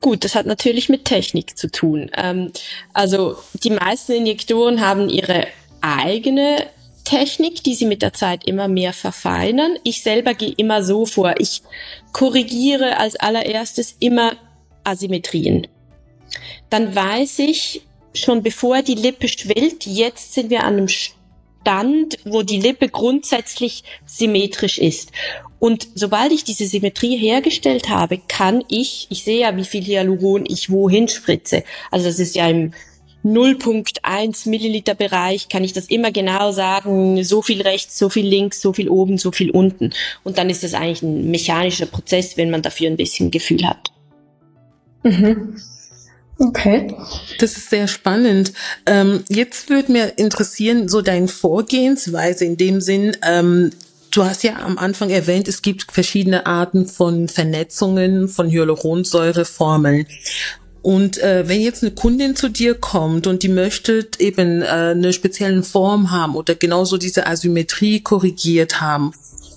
Gut, 0.01 0.23
das 0.25 0.37
hat 0.37 0.47
natürlich 0.47 0.89
mit 0.89 1.05
Technik 1.05 1.59
zu 1.59 1.69
tun. 1.69 2.13
Ähm, 2.17 2.53
also 2.93 3.37
die 3.55 3.71
meisten 3.71 4.13
Injektoren 4.13 4.81
haben 4.81 5.09
ihre 5.09 5.49
eigene 5.81 6.59
Technik, 7.09 7.65
die 7.65 7.75
sie 7.75 7.87
mit 7.87 8.03
der 8.03 8.13
Zeit 8.13 8.45
immer 8.45 8.69
mehr 8.69 8.93
verfeinern. 8.93 9.79
Ich 9.83 10.03
selber 10.03 10.35
gehe 10.35 10.53
immer 10.55 10.83
so 10.83 11.07
vor. 11.07 11.37
Ich 11.39 11.63
korrigiere 12.13 12.99
als 12.99 13.17
allererstes 13.17 13.97
immer 13.99 14.37
Asymmetrien. 14.85 15.67
Dann 16.69 16.95
weiß 16.95 17.39
ich 17.39 17.81
schon 18.13 18.43
bevor 18.43 18.83
die 18.83 18.95
Lippe 18.95 19.27
schwillt, 19.27 19.87
jetzt 19.87 20.35
sind 20.35 20.51
wir 20.51 20.65
an 20.65 20.75
einem 20.75 20.89
Stand, 20.89 22.19
wo 22.27 22.43
die 22.43 22.61
Lippe 22.61 22.91
grundsätzlich 22.91 23.85
symmetrisch 24.05 24.77
ist. 24.77 25.11
Und 25.59 25.89
sobald 25.95 26.31
ich 26.33 26.45
diese 26.45 26.67
Symmetrie 26.67 27.17
hergestellt 27.17 27.89
habe, 27.89 28.19
kann 28.29 28.63
ich, 28.69 29.07
ich 29.09 29.25
sehe 29.25 29.41
ja, 29.41 29.57
wie 29.57 29.65
viel 29.65 29.83
Hyaluron 29.83 30.45
ich 30.47 30.69
wohin 30.69 31.09
spritze. 31.09 31.65
Also 31.91 32.07
das 32.07 32.19
ist 32.19 32.37
ja 32.37 32.49
im 32.49 32.73
0.1 33.25 34.49
Milliliter 34.49 34.95
Bereich 34.95 35.49
kann 35.49 35.65
ich 35.65 35.73
das 35.73 35.87
immer 35.87 36.13
genau 36.13 36.53
sagen, 36.53 37.23
so 37.25 37.43
viel 37.43 37.63
rechts, 37.63 37.99
so 37.99 38.09
viel 38.09 38.27
links, 38.27 38.61
so 38.61 38.73
viel 38.73 38.89
oben, 38.89 39.19
so 39.19 39.33
viel 39.33 39.51
unten. 39.51 39.93
Und 40.25 40.39
dann 40.39 40.51
ist 40.51 40.63
das 40.63 40.75
eigentlich 40.75 41.03
ein 41.03 41.31
mechanischer 41.31 41.87
Prozess, 41.87 42.37
wenn 42.37 42.51
man 42.51 42.63
dafür 42.63 42.89
ein 42.89 42.97
bisschen 42.97 43.31
Gefühl 43.31 43.67
hat. 43.67 43.93
Mhm. 45.03 45.57
Okay. 46.39 46.95
Das 47.41 47.57
ist 47.57 47.71
sehr 47.71 47.89
spannend. 47.89 48.53
Ähm, 48.87 49.25
jetzt 49.29 49.71
würde 49.71 49.91
mir 49.91 50.19
interessieren, 50.19 50.89
so 50.89 51.03
deine 51.03 51.27
Vorgehensweise 51.27 52.45
in 52.45 52.57
dem 52.57 52.81
Sinn, 52.81 53.17
ähm, 53.23 53.73
Du 54.11 54.25
hast 54.25 54.43
ja 54.43 54.57
am 54.57 54.79
Anfang 54.79 55.11
erwähnt, 55.11 55.49
es 55.49 55.61
gibt 55.61 55.93
verschiedene 55.93 56.47
Arten 56.47 56.87
von 56.87 57.29
Vernetzungen 57.29 58.29
von 58.29 58.51
Hyaluronsäureformeln. 58.51 60.07
Und 60.89 61.19
äh, 61.19 61.47
wenn 61.47 61.61
jetzt 61.61 61.83
eine 61.83 61.93
Kundin 61.93 62.35
zu 62.35 62.49
dir 62.49 62.73
kommt 62.73 63.27
und 63.27 63.43
die 63.43 63.51
möchte 63.51 64.09
eben 64.19 64.63
äh, 64.63 64.65
eine 64.65 65.13
spezielle 65.13 65.63
Form 65.63 66.11
haben 66.11 66.35
oder 66.35 66.55
genauso 66.55 66.97
diese 66.97 67.27
Asymmetrie 67.27 68.01
korrigiert 68.01 68.81
haben, 68.81 69.13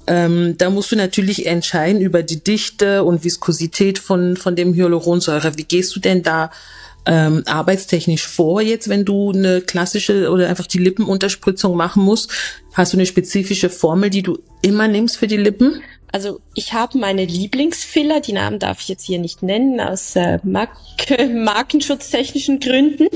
ähm, 0.07 0.55
da 0.57 0.69
musst 0.69 0.91
du 0.91 0.97
natürlich 0.97 1.45
entscheiden 1.45 2.01
über 2.01 2.21
die 2.21 2.43
Dichte 2.43 3.05
und 3.05 3.23
Viskosität 3.23 3.97
von, 3.97 4.35
von 4.35 4.57
dem 4.57 4.73
Hyaluronsäure. 4.73 5.57
Wie 5.57 5.63
gehst 5.63 5.95
du 5.95 6.01
denn 6.01 6.21
da 6.21 6.51
ähm, 7.05 7.43
arbeitstechnisch 7.45 8.27
vor 8.27 8.61
jetzt, 8.61 8.89
wenn 8.89 9.05
du 9.05 9.31
eine 9.31 9.61
klassische 9.61 10.31
oder 10.31 10.49
einfach 10.49 10.67
die 10.67 10.79
Lippenunterspritzung 10.79 11.77
machen 11.77 12.03
musst? 12.03 12.29
Hast 12.73 12.93
du 12.93 12.97
eine 12.97 13.05
spezifische 13.05 13.69
Formel, 13.69 14.09
die 14.09 14.23
du 14.23 14.39
immer 14.61 14.87
nimmst 14.87 15.17
für 15.17 15.27
die 15.27 15.37
Lippen? 15.37 15.81
Also 16.13 16.41
ich 16.55 16.73
habe 16.73 16.97
meine 16.97 17.23
Lieblingsfiller, 17.23 18.19
die 18.19 18.33
Namen 18.33 18.59
darf 18.59 18.81
ich 18.81 18.89
jetzt 18.89 19.05
hier 19.05 19.19
nicht 19.19 19.43
nennen, 19.43 19.79
aus 19.79 20.15
äh, 20.17 20.39
Mark 20.43 20.71
markenschutztechnischen 21.33 22.59
Gründen. 22.59 23.07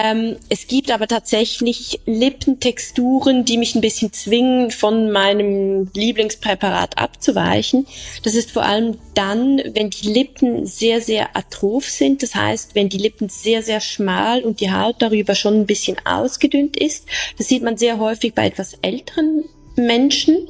Ähm, 0.00 0.36
es 0.48 0.68
gibt 0.68 0.92
aber 0.92 1.08
tatsächlich 1.08 2.00
Lippentexturen, 2.06 3.44
die 3.44 3.58
mich 3.58 3.74
ein 3.74 3.80
bisschen 3.80 4.12
zwingen, 4.12 4.70
von 4.70 5.10
meinem 5.10 5.90
Lieblingspräparat 5.92 6.98
abzuweichen. 6.98 7.86
Das 8.22 8.34
ist 8.34 8.52
vor 8.52 8.62
allem 8.62 8.98
dann, 9.14 9.60
wenn 9.74 9.90
die 9.90 10.08
Lippen 10.08 10.66
sehr, 10.66 11.00
sehr 11.00 11.36
atroph 11.36 11.88
sind. 11.88 12.22
Das 12.22 12.36
heißt, 12.36 12.76
wenn 12.76 12.88
die 12.88 12.98
Lippen 12.98 13.28
sehr, 13.28 13.62
sehr 13.62 13.80
schmal 13.80 14.42
und 14.42 14.60
die 14.60 14.72
Haut 14.72 14.96
darüber 15.00 15.34
schon 15.34 15.54
ein 15.54 15.66
bisschen 15.66 15.96
ausgedünnt 16.04 16.76
ist. 16.76 17.06
Das 17.38 17.48
sieht 17.48 17.64
man 17.64 17.76
sehr 17.76 17.98
häufig 17.98 18.34
bei 18.34 18.46
etwas 18.46 18.78
älteren 18.82 19.44
Menschen 19.76 20.48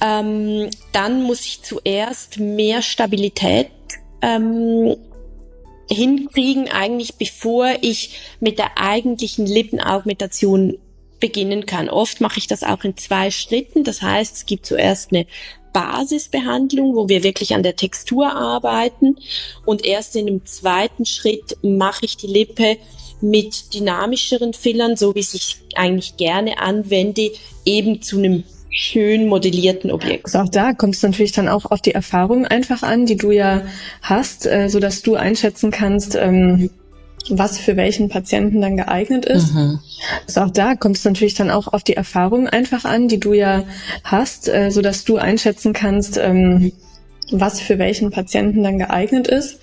ähm, 0.00 0.70
dann 0.92 1.22
muss 1.22 1.46
ich 1.46 1.62
zuerst 1.62 2.38
mehr 2.38 2.82
Stabilität 2.82 3.70
ähm, 4.22 4.96
hinkriegen, 5.88 6.68
eigentlich 6.68 7.14
bevor 7.14 7.74
ich 7.80 8.18
mit 8.40 8.58
der 8.58 8.78
eigentlichen 8.78 9.46
Lippenaugmentation 9.46 10.78
beginnen 11.20 11.64
kann. 11.64 11.88
Oft 11.88 12.20
mache 12.20 12.38
ich 12.38 12.46
das 12.46 12.62
auch 12.62 12.84
in 12.84 12.96
zwei 12.96 13.30
Schritten. 13.30 13.84
Das 13.84 14.02
heißt, 14.02 14.36
es 14.36 14.46
gibt 14.46 14.66
zuerst 14.66 15.12
eine 15.12 15.26
Basisbehandlung, 15.72 16.94
wo 16.94 17.08
wir 17.08 17.22
wirklich 17.22 17.54
an 17.54 17.62
der 17.62 17.76
Textur 17.76 18.34
arbeiten. 18.34 19.16
Und 19.64 19.84
erst 19.84 20.16
in 20.16 20.26
einem 20.26 20.44
zweiten 20.44 21.06
Schritt 21.06 21.56
mache 21.62 22.04
ich 22.04 22.16
die 22.16 22.26
Lippe 22.26 22.76
mit 23.20 23.74
dynamischeren 23.74 24.52
Fillern, 24.52 24.96
so 24.96 25.14
wie 25.14 25.20
ich 25.20 25.58
eigentlich 25.74 26.16
gerne 26.16 26.58
anwende, 26.58 27.30
eben 27.64 28.02
zu 28.02 28.18
einem 28.18 28.44
schön 28.70 29.26
modellierten 29.26 29.90
Objekt. 29.90 30.26
Also 30.26 30.38
auch 30.40 30.48
da 30.50 30.74
kommt 30.74 30.94
es 30.96 31.02
natürlich 31.02 31.32
dann 31.32 31.48
auch 31.48 31.64
auf 31.64 31.80
die 31.80 31.92
Erfahrung 31.92 32.46
einfach 32.46 32.82
an, 32.82 33.06
die 33.06 33.16
du 33.16 33.30
ja 33.30 33.62
hast, 34.02 34.46
äh, 34.46 34.68
so 34.68 34.80
dass 34.80 35.02
du 35.02 35.14
einschätzen 35.14 35.70
kannst, 35.70 36.14
ähm, 36.14 36.70
was 37.30 37.58
für 37.58 37.76
welchen 37.76 38.08
Patienten 38.08 38.60
dann 38.60 38.76
geeignet 38.76 39.24
ist. 39.24 39.54
Mhm. 39.54 39.80
Also 40.26 40.42
auch 40.42 40.50
da 40.50 40.76
kommt 40.76 40.96
es 40.96 41.04
natürlich 41.04 41.34
dann 41.34 41.50
auch 41.50 41.72
auf 41.72 41.82
die 41.82 41.96
Erfahrung 41.96 42.48
einfach 42.48 42.84
an, 42.84 43.08
die 43.08 43.18
du 43.18 43.32
ja 43.32 43.64
hast, 44.04 44.48
äh, 44.48 44.70
so 44.70 44.82
dass 44.82 45.04
du 45.04 45.16
einschätzen 45.16 45.72
kannst, 45.72 46.18
ähm, 46.18 46.72
was 47.30 47.60
für 47.60 47.78
welchen 47.78 48.10
Patienten 48.10 48.62
dann 48.62 48.78
geeignet 48.78 49.26
ist. 49.26 49.58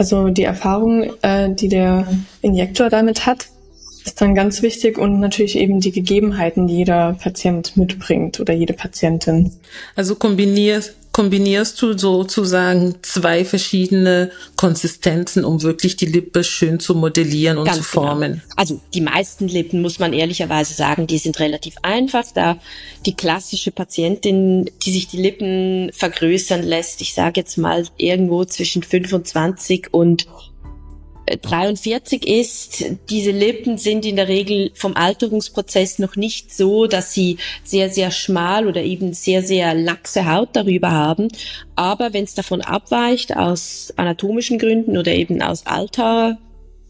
Also 0.00 0.30
die 0.30 0.44
Erfahrung, 0.44 1.12
äh, 1.20 1.50
die 1.54 1.68
der 1.68 2.06
Injektor 2.40 2.88
damit 2.88 3.26
hat, 3.26 3.48
ist 4.02 4.18
dann 4.22 4.34
ganz 4.34 4.62
wichtig 4.62 4.96
und 4.96 5.20
natürlich 5.20 5.58
eben 5.58 5.80
die 5.80 5.92
Gegebenheiten, 5.92 6.66
die 6.66 6.76
jeder 6.76 7.12
Patient 7.12 7.76
mitbringt 7.76 8.40
oder 8.40 8.54
jede 8.54 8.72
Patientin. 8.72 9.52
Also 9.96 10.14
kombinierst, 10.14 10.96
kombinierst 11.20 11.82
du 11.82 11.98
sozusagen 11.98 12.94
zwei 13.02 13.44
verschiedene 13.44 14.30
Konsistenzen, 14.56 15.44
um 15.44 15.60
wirklich 15.60 15.96
die 15.96 16.06
Lippe 16.06 16.42
schön 16.44 16.80
zu 16.80 16.94
modellieren 16.94 17.58
und 17.58 17.66
Ganz 17.66 17.76
zu 17.76 17.82
genau. 17.82 18.06
formen. 18.06 18.32
Genau. 18.32 18.54
Also 18.56 18.80
die 18.94 19.02
meisten 19.02 19.46
Lippen, 19.46 19.82
muss 19.82 19.98
man 19.98 20.14
ehrlicherweise 20.14 20.72
sagen, 20.72 21.06
die 21.06 21.18
sind 21.18 21.38
relativ 21.38 21.74
einfach. 21.82 22.24
Da 22.32 22.56
die 23.04 23.14
klassische 23.14 23.70
Patientin, 23.70 24.70
die 24.82 24.92
sich 24.92 25.08
die 25.08 25.20
Lippen 25.20 25.90
vergrößern 25.92 26.62
lässt, 26.62 27.02
ich 27.02 27.12
sage 27.12 27.40
jetzt 27.40 27.58
mal 27.58 27.86
irgendwo 27.98 28.46
zwischen 28.46 28.82
25 28.82 29.92
und 29.92 30.26
43 31.36 32.26
ist, 32.26 32.84
diese 33.08 33.30
Lippen 33.30 33.78
sind 33.78 34.04
in 34.04 34.16
der 34.16 34.28
Regel 34.28 34.70
vom 34.74 34.96
Alterungsprozess 34.96 35.98
noch 35.98 36.16
nicht 36.16 36.54
so, 36.54 36.86
dass 36.86 37.12
sie 37.12 37.38
sehr, 37.64 37.90
sehr 37.90 38.10
schmal 38.10 38.66
oder 38.66 38.82
eben 38.82 39.12
sehr, 39.12 39.42
sehr 39.42 39.74
laxe 39.74 40.30
Haut 40.30 40.50
darüber 40.54 40.90
haben. 40.90 41.28
Aber 41.76 42.12
wenn 42.12 42.24
es 42.24 42.34
davon 42.34 42.60
abweicht, 42.60 43.36
aus 43.36 43.92
anatomischen 43.96 44.58
Gründen 44.58 44.96
oder 44.98 45.12
eben 45.12 45.40
aus 45.42 45.66
Alter, 45.66 46.38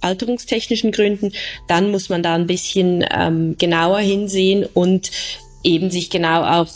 alterungstechnischen 0.01 0.93
Gründen, 0.93 1.33
dann 1.69 1.91
muss 1.91 2.09
man 2.09 2.23
da 2.23 2.35
ein 2.35 2.47
bisschen 2.47 3.05
ähm, 3.11 3.57
genauer 3.59 3.99
hinsehen 3.99 4.65
und 4.65 5.11
eben 5.63 5.91
sich 5.91 6.09
genau 6.09 6.43
auf 6.43 6.71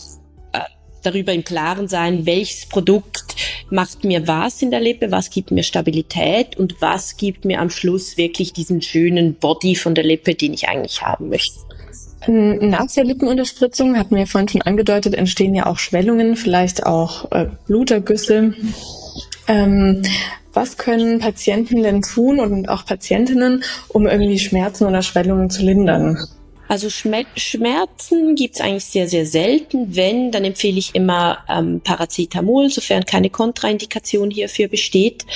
darüber 1.04 1.32
im 1.32 1.44
Klaren 1.44 1.88
sein, 1.88 2.26
welches 2.26 2.66
Produkt 2.66 3.36
macht 3.70 4.04
mir 4.04 4.26
was 4.26 4.62
in 4.62 4.70
der 4.70 4.80
Lippe, 4.80 5.10
was 5.10 5.30
gibt 5.30 5.50
mir 5.50 5.62
Stabilität 5.62 6.56
und 6.56 6.80
was 6.80 7.16
gibt 7.16 7.44
mir 7.44 7.60
am 7.60 7.70
Schluss 7.70 8.16
wirklich 8.16 8.52
diesen 8.52 8.82
schönen 8.82 9.34
Body 9.34 9.74
von 9.74 9.94
der 9.94 10.04
Lippe, 10.04 10.34
den 10.34 10.54
ich 10.54 10.68
eigentlich 10.68 11.02
haben 11.02 11.28
möchte. 11.28 11.60
Nach 12.26 12.86
der 12.86 13.04
Lippenunterspritzung, 13.04 13.98
hatten 13.98 14.16
wir 14.16 14.26
vorhin 14.26 14.48
schon 14.48 14.62
angedeutet, 14.62 15.14
entstehen 15.14 15.54
ja 15.54 15.66
auch 15.66 15.78
Schwellungen, 15.78 16.36
vielleicht 16.36 16.86
auch 16.86 17.30
äh, 17.32 17.48
Blutergüsse. 17.66 18.54
Ähm, 19.46 20.02
was 20.54 20.78
können 20.78 21.18
Patienten 21.18 21.82
denn 21.82 22.00
tun 22.00 22.40
und 22.40 22.68
auch 22.68 22.86
Patientinnen, 22.86 23.62
um 23.88 24.06
irgendwie 24.06 24.38
Schmerzen 24.38 24.86
oder 24.86 25.02
Schwellungen 25.02 25.50
zu 25.50 25.62
lindern? 25.62 26.16
Also 26.66 26.88
Schmerzen 26.88 28.34
gibt's 28.36 28.60
eigentlich 28.60 28.86
sehr, 28.86 29.08
sehr 29.08 29.26
selten. 29.26 29.94
Wenn, 29.94 30.32
dann 30.32 30.44
empfehle 30.44 30.78
ich 30.78 30.94
immer 30.94 31.38
ähm, 31.48 31.80
Paracetamol, 31.82 32.70
sofern 32.70 33.04
keine 33.04 33.30
Kontraindikation 33.30 34.30
hierfür 34.30 34.68
besteht. 34.68 35.26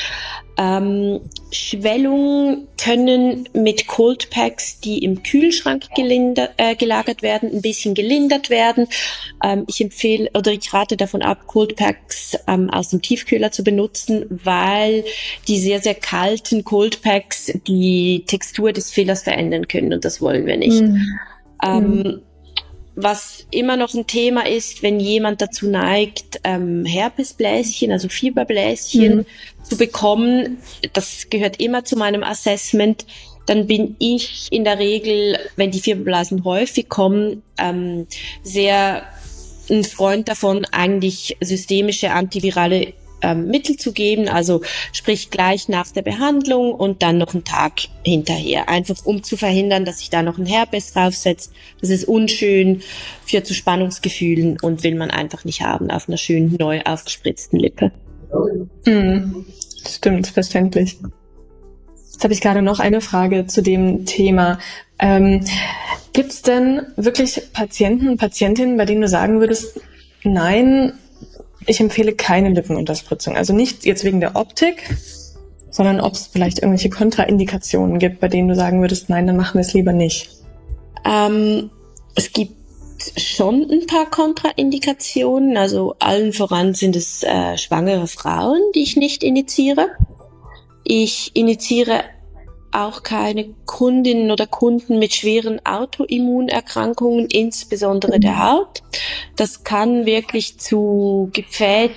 Ähm, 0.58 1.20
Schwellungen 1.52 2.66
können 2.82 3.48
mit 3.54 3.86
Cold 3.86 4.28
Packs, 4.30 4.80
die 4.80 5.04
im 5.04 5.22
Kühlschrank 5.22 5.84
gelindert, 5.94 6.50
äh, 6.56 6.74
gelagert 6.74 7.22
werden, 7.22 7.50
ein 7.50 7.62
bisschen 7.62 7.94
gelindert 7.94 8.50
werden. 8.50 8.88
Ähm, 9.42 9.64
ich 9.68 9.80
empfehle 9.80 10.28
oder 10.34 10.52
ich 10.52 10.72
rate 10.74 10.96
davon 10.96 11.22
ab, 11.22 11.46
Cold 11.46 11.76
Packs 11.76 12.36
ähm, 12.48 12.70
aus 12.70 12.90
dem 12.90 13.00
Tiefkühler 13.00 13.52
zu 13.52 13.62
benutzen, 13.62 14.26
weil 14.28 15.04
die 15.46 15.58
sehr, 15.58 15.80
sehr 15.80 15.94
kalten 15.94 16.64
Cold 16.64 17.02
Packs 17.02 17.52
die 17.68 18.24
Textur 18.26 18.72
des 18.72 18.90
Fillers 18.90 19.22
verändern 19.22 19.68
können 19.68 19.92
und 19.92 20.04
das 20.04 20.20
wollen 20.20 20.44
wir 20.44 20.56
nicht. 20.56 20.82
Mhm. 20.82 21.18
Ähm, 21.62 22.02
mhm 22.02 22.20
was 23.00 23.46
immer 23.52 23.76
noch 23.76 23.94
ein 23.94 24.08
Thema 24.08 24.46
ist, 24.46 24.82
wenn 24.82 24.98
jemand 24.98 25.40
dazu 25.40 25.68
neigt, 25.68 26.40
ähm, 26.42 26.84
Herpesbläschen, 26.84 27.92
also 27.92 28.08
Fieberbläschen 28.08 29.18
mhm. 29.18 29.26
zu 29.62 29.76
bekommen, 29.76 30.58
das 30.92 31.30
gehört 31.30 31.60
immer 31.60 31.84
zu 31.84 31.96
meinem 31.96 32.24
Assessment, 32.24 33.06
dann 33.46 33.68
bin 33.68 33.94
ich 34.00 34.48
in 34.50 34.64
der 34.64 34.80
Regel, 34.80 35.38
wenn 35.54 35.70
die 35.70 35.80
Fieberblasen 35.80 36.44
häufig 36.44 36.88
kommen, 36.88 37.42
ähm, 37.56 38.08
sehr 38.42 39.04
ein 39.70 39.84
Freund 39.84 40.28
davon, 40.28 40.64
eigentlich 40.72 41.36
systemische 41.40 42.10
antivirale 42.10 42.94
ähm, 43.22 43.48
Mittel 43.48 43.76
zu 43.76 43.92
geben, 43.92 44.28
also 44.28 44.62
sprich 44.92 45.30
gleich 45.30 45.68
nach 45.68 45.90
der 45.90 46.02
Behandlung 46.02 46.72
und 46.72 47.02
dann 47.02 47.18
noch 47.18 47.34
einen 47.34 47.44
Tag 47.44 47.82
hinterher, 48.04 48.68
einfach 48.68 49.04
um 49.04 49.22
zu 49.22 49.36
verhindern, 49.36 49.84
dass 49.84 49.98
sich 49.98 50.10
da 50.10 50.22
noch 50.22 50.38
ein 50.38 50.46
Herpes 50.46 50.92
draufsetzt. 50.92 51.52
Das 51.80 51.90
ist 51.90 52.04
unschön, 52.04 52.82
führt 53.24 53.46
zu 53.46 53.54
Spannungsgefühlen 53.54 54.58
und 54.60 54.82
will 54.82 54.94
man 54.94 55.10
einfach 55.10 55.44
nicht 55.44 55.62
haben 55.62 55.90
auf 55.90 56.08
einer 56.08 56.18
schönen 56.18 56.56
neu 56.58 56.82
aufgespritzten 56.82 57.58
Lippe. 57.58 57.92
Mhm. 58.86 59.46
Stimmt, 59.86 60.26
verständlich. 60.28 60.98
Jetzt 62.12 62.24
habe 62.24 62.34
ich 62.34 62.40
gerade 62.40 62.62
noch 62.62 62.80
eine 62.80 63.00
Frage 63.00 63.46
zu 63.46 63.62
dem 63.62 64.04
Thema. 64.04 64.58
Ähm, 64.98 65.44
Gibt 66.12 66.32
es 66.32 66.42
denn 66.42 66.82
wirklich 66.96 67.40
Patienten, 67.52 68.16
Patientinnen, 68.16 68.76
bei 68.76 68.84
denen 68.86 69.02
du 69.02 69.08
sagen 69.08 69.38
würdest, 69.38 69.80
nein, 70.24 70.94
ich 71.68 71.80
empfehle 71.80 72.14
keine 72.14 72.50
Lippenunterspritzung. 72.50 73.36
Also 73.36 73.52
nicht 73.52 73.84
jetzt 73.84 74.04
wegen 74.04 74.20
der 74.20 74.36
Optik, 74.36 74.96
sondern 75.70 76.00
ob 76.00 76.14
es 76.14 76.26
vielleicht 76.26 76.58
irgendwelche 76.58 76.90
Kontraindikationen 76.90 77.98
gibt, 77.98 78.20
bei 78.20 78.28
denen 78.28 78.48
du 78.48 78.54
sagen 78.54 78.80
würdest, 78.80 79.10
nein, 79.10 79.26
dann 79.26 79.36
machen 79.36 79.54
wir 79.54 79.60
es 79.60 79.74
lieber 79.74 79.92
nicht. 79.92 80.30
Ähm, 81.04 81.70
es 82.14 82.32
gibt 82.32 82.54
schon 83.16 83.70
ein 83.70 83.86
paar 83.86 84.10
Kontraindikationen. 84.10 85.56
Also 85.56 85.94
allen 85.98 86.32
voran 86.32 86.74
sind 86.74 86.96
es 86.96 87.22
äh, 87.22 87.56
schwangere 87.56 88.06
Frauen, 88.06 88.60
die 88.74 88.82
ich 88.82 88.96
nicht 88.96 89.22
initiiere. 89.22 89.90
Ich 90.84 91.32
initiiere 91.34 92.02
auch 92.78 93.02
keine 93.02 93.54
Kundinnen 93.66 94.30
oder 94.30 94.46
Kunden 94.46 94.98
mit 94.98 95.14
schweren 95.14 95.64
Autoimmunerkrankungen, 95.64 97.26
insbesondere 97.26 98.20
der 98.20 98.42
Haut. 98.50 98.82
Das 99.36 99.64
kann 99.64 100.06
wirklich 100.06 100.58
zu 100.58 101.30
Gefäß 101.32 101.90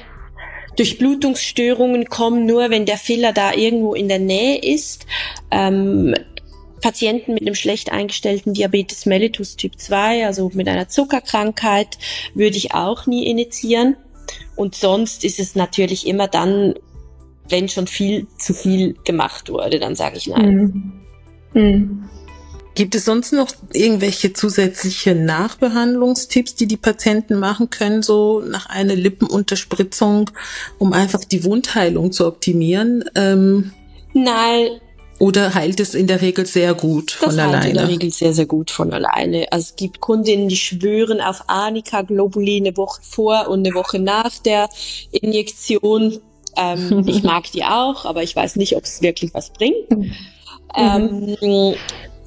Durchblutungsstörungen 0.77 2.05
kommen, 2.05 2.45
nur 2.45 2.69
wenn 2.69 2.85
der 2.85 2.97
Filler 2.97 3.33
da 3.33 3.53
irgendwo 3.53 3.93
in 3.93 4.07
der 4.07 4.19
Nähe 4.19 4.57
ist. 4.57 5.05
Ähm, 5.51 6.15
Patienten 6.81 7.33
mit 7.33 7.43
einem 7.43 7.55
schlecht 7.55 7.91
eingestellten 7.91 8.53
Diabetes 8.53 9.05
mellitus 9.05 9.55
Typ 9.55 9.79
2, 9.79 10.25
also 10.25 10.49
mit 10.53 10.67
einer 10.67 10.87
Zuckerkrankheit, 10.87 11.97
würde 12.33 12.57
ich 12.57 12.73
auch 12.73 13.05
nie 13.05 13.27
initiieren. 13.27 13.95
Und 14.55 14.75
sonst 14.75 15.23
ist 15.23 15.39
es 15.39 15.55
natürlich 15.55 16.07
immer 16.07 16.27
dann 16.27 16.73
wenn 17.51 17.69
schon 17.69 17.87
viel 17.87 18.27
zu 18.37 18.53
viel 18.53 18.95
gemacht 19.03 19.49
wurde, 19.49 19.79
dann 19.79 19.95
sage 19.95 20.17
ich 20.17 20.27
nein. 20.27 21.01
Mhm. 21.53 21.61
Mhm. 21.61 22.09
Gibt 22.73 22.95
es 22.95 23.03
sonst 23.03 23.33
noch 23.33 23.49
irgendwelche 23.73 24.31
zusätzliche 24.31 25.13
Nachbehandlungstipps, 25.13 26.55
die 26.55 26.67
die 26.67 26.77
Patienten 26.77 27.37
machen 27.37 27.69
können, 27.69 28.01
so 28.01 28.39
nach 28.39 28.67
einer 28.67 28.95
Lippenunterspritzung, 28.95 30.31
um 30.77 30.93
einfach 30.93 31.25
die 31.25 31.43
Wundheilung 31.43 32.13
zu 32.13 32.25
optimieren? 32.25 33.03
Ähm, 33.15 33.73
Nein. 34.13 34.79
Oder 35.19 35.53
heilt 35.53 35.79
es 35.79 35.93
in 35.93 36.07
der 36.07 36.21
Regel 36.21 36.45
sehr 36.45 36.73
gut 36.73 37.17
das 37.21 37.35
von 37.35 37.39
alleine? 37.39 37.51
Das 37.51 37.63
heilt 37.63 37.71
in 37.71 37.77
der 37.77 37.87
Regel 37.89 38.09
sehr, 38.11 38.33
sehr 38.33 38.45
gut 38.47 38.71
von 38.71 38.91
alleine. 38.93 39.51
Also 39.51 39.69
es 39.69 39.75
gibt 39.75 39.99
Kundinnen, 39.99 40.47
die 40.47 40.55
schwören 40.55 41.21
auf 41.21 41.43
Anika-Globuli 41.47 42.57
eine 42.57 42.75
Woche 42.75 43.01
vor 43.03 43.47
und 43.49 43.59
eine 43.59 43.75
Woche 43.75 43.99
nach 43.99 44.39
der 44.39 44.69
Injektion. 45.11 46.19
Ähm, 46.57 47.03
ich 47.07 47.23
mag 47.23 47.51
die 47.51 47.63
auch, 47.63 48.05
aber 48.05 48.23
ich 48.23 48.35
weiß 48.35 48.55
nicht, 48.55 48.75
ob 48.75 48.83
es 48.83 49.01
wirklich 49.01 49.33
was 49.33 49.51
bringt. 49.51 49.89
Mhm. 49.89 50.13
Ähm, 50.75 51.75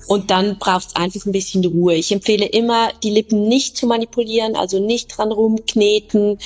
und 0.07 0.31
dann 0.31 0.59
braucht 0.59 0.89
es 0.89 0.97
einfach 0.97 1.25
ein 1.25 1.33
bisschen 1.33 1.65
Ruhe. 1.65 1.95
Ich 1.95 2.13
empfehle 2.13 2.45
immer, 2.45 2.91
die 3.03 3.11
Lippen 3.11 3.49
nicht 3.49 3.77
zu 3.77 3.87
manipulieren, 3.87 4.57
also 4.57 4.85
nicht 4.85 5.17
dran 5.17 5.33
rumkneten. 5.33 6.39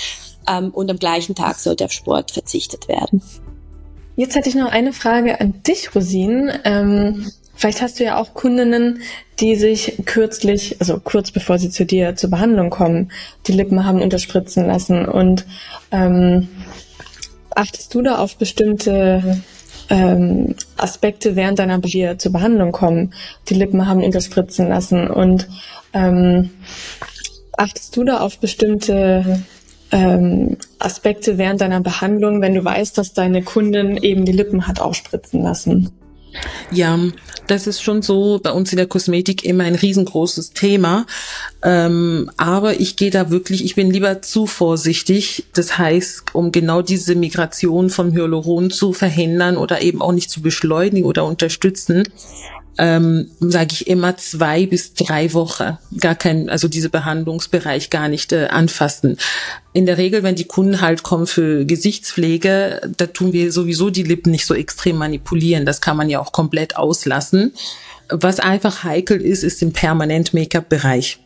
Ähm, 0.48 0.70
und 0.70 0.90
am 0.90 0.98
gleichen 0.98 1.34
Tag 1.34 1.58
sollte 1.58 1.84
auf 1.84 1.92
Sport 1.92 2.30
verzichtet 2.30 2.88
werden. 2.88 3.22
Jetzt 4.16 4.34
hätte 4.34 4.48
ich 4.48 4.54
noch 4.54 4.70
eine 4.70 4.92
Frage 4.92 5.40
an 5.40 5.62
dich, 5.66 5.94
Rosin. 5.94 6.50
Ähm, 6.64 7.30
vielleicht 7.54 7.82
hast 7.82 8.00
du 8.00 8.04
ja 8.04 8.20
auch 8.20 8.34
Kundinnen, 8.34 9.02
die 9.38 9.54
sich 9.54 10.02
kürzlich, 10.06 10.80
also 10.80 10.98
kurz 10.98 11.30
bevor 11.30 11.58
sie 11.58 11.70
zu 11.70 11.84
dir 11.84 12.16
zur 12.16 12.30
Behandlung 12.30 12.70
kommen, 12.70 13.12
die 13.46 13.52
Lippen 13.52 13.84
haben 13.84 14.02
unterspritzen 14.02 14.66
lassen 14.66 15.06
und 15.06 15.46
ähm, 15.92 16.48
achtest 17.58 17.94
du 17.94 18.02
da 18.02 18.18
auf 18.18 18.36
bestimmte 18.36 19.42
ähm, 19.90 20.54
Aspekte 20.76 21.34
während 21.34 21.58
deiner 21.58 21.80
hier 21.84 22.18
zur 22.18 22.32
Behandlung 22.32 22.72
kommen? 22.72 23.14
Die 23.48 23.54
Lippen 23.54 23.86
haben 23.86 24.04
unterspritzen 24.04 24.68
lassen 24.68 25.08
und 25.08 25.48
ähm, 25.92 26.50
achtest 27.56 27.96
du 27.96 28.04
da 28.04 28.20
auf 28.20 28.38
bestimmte 28.38 29.42
ähm, 29.90 30.56
Aspekte 30.78 31.38
während 31.38 31.60
deiner 31.60 31.80
Behandlung, 31.80 32.40
wenn 32.40 32.54
du 32.54 32.64
weißt, 32.64 32.96
dass 32.96 33.12
deine 33.12 33.42
Kundin 33.42 33.96
eben 33.96 34.24
die 34.24 34.32
Lippen 34.32 34.68
hat 34.68 34.80
aufspritzen 34.80 35.42
lassen? 35.42 35.90
Ja, 36.70 36.98
das 37.50 37.66
ist 37.66 37.82
schon 37.82 38.02
so 38.02 38.40
bei 38.42 38.52
uns 38.52 38.72
in 38.72 38.76
der 38.76 38.86
Kosmetik 38.86 39.44
immer 39.44 39.64
ein 39.64 39.74
riesengroßes 39.74 40.52
Thema. 40.52 41.06
Ähm, 41.62 42.30
aber 42.36 42.80
ich 42.80 42.96
gehe 42.96 43.10
da 43.10 43.30
wirklich, 43.30 43.64
ich 43.64 43.74
bin 43.74 43.90
lieber 43.90 44.22
zu 44.22 44.46
vorsichtig. 44.46 45.44
Das 45.54 45.78
heißt, 45.78 46.34
um 46.34 46.52
genau 46.52 46.82
diese 46.82 47.14
Migration 47.14 47.90
vom 47.90 48.12
Hyaluron 48.12 48.70
zu 48.70 48.92
verhindern 48.92 49.56
oder 49.56 49.82
eben 49.82 50.00
auch 50.02 50.12
nicht 50.12 50.30
zu 50.30 50.42
beschleunigen 50.42 51.04
oder 51.06 51.24
unterstützen, 51.24 52.04
ähm, 52.78 53.30
sage 53.40 53.70
ich 53.72 53.88
immer 53.88 54.16
zwei 54.16 54.66
bis 54.66 54.94
drei 54.94 55.32
Wochen 55.34 55.76
gar 56.00 56.14
kein, 56.14 56.48
also 56.48 56.68
diese 56.68 56.88
Behandlungsbereich 56.88 57.90
gar 57.90 58.08
nicht 58.08 58.32
äh, 58.32 58.46
anfassen. 58.46 59.18
In 59.72 59.84
der 59.84 59.98
Regel, 59.98 60.22
wenn 60.22 60.36
die 60.36 60.46
Kunden 60.46 60.80
halt 60.80 61.02
kommen 61.02 61.26
für 61.26 61.64
Gesichtspflege, 61.64 62.80
da 62.96 63.06
tun 63.06 63.32
wir 63.32 63.52
sowieso 63.52 63.90
die 63.90 64.04
Lippen 64.04 64.30
nicht 64.30 64.46
so 64.46 64.54
extrem 64.54 64.96
manipulieren. 64.96 65.66
Das 65.66 65.80
kann 65.80 65.96
man 65.96 66.08
ja 66.08 66.20
auch 66.20 66.32
komplett 66.32 66.76
auslassen. 66.76 67.52
Was 68.08 68.40
einfach 68.40 68.84
heikel 68.84 69.20
ist, 69.20 69.42
ist 69.42 69.60
im 69.60 69.72
Permanent-Make-up-Bereich. 69.72 71.18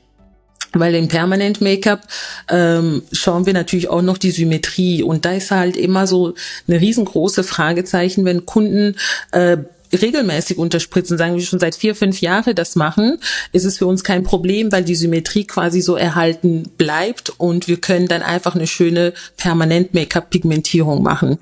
Weil 0.75 0.95
im 0.95 1.09
Permanent 1.09 1.61
Make-up 1.61 2.01
ähm, 2.49 3.03
schauen 3.13 3.45
wir 3.45 3.53
natürlich 3.53 3.89
auch 3.89 4.01
noch 4.01 4.17
die 4.17 4.31
Symmetrie 4.31 5.03
und 5.03 5.27
da 5.27 5.33
ist 5.33 5.51
halt 5.51 5.77
immer 5.77 6.07
so 6.07 6.35
eine 6.67 6.81
riesengroße 6.81 7.45
Fragezeichen, 7.45 8.25
wenn 8.25 8.47
Kunden 8.47 8.97
äh, 9.33 9.59
regelmäßig 9.93 10.59
unterspritzen, 10.59 11.19
sagen 11.19 11.35
wir 11.35 11.43
schon 11.43 11.59
seit 11.59 11.75
vier, 11.75 11.95
fünf 11.95 12.21
Jahren 12.21 12.55
das 12.55 12.77
machen, 12.77 13.19
ist 13.53 13.65
es 13.65 13.79
für 13.79 13.87
uns 13.87 14.05
kein 14.05 14.23
Problem, 14.23 14.73
weil 14.73 14.85
die 14.85 14.95
Symmetrie 14.95 15.45
quasi 15.45 15.81
so 15.81 15.97
erhalten 15.97 16.71
bleibt 16.77 17.33
und 17.39 17.69
wir 17.69 17.77
können 17.77 18.09
dann 18.09 18.23
einfach 18.23 18.55
eine 18.55 18.67
schöne 18.67 19.13
permanent 19.37 19.95
Make-up-Pigmentierung 19.95 21.03
machen. 21.03 21.39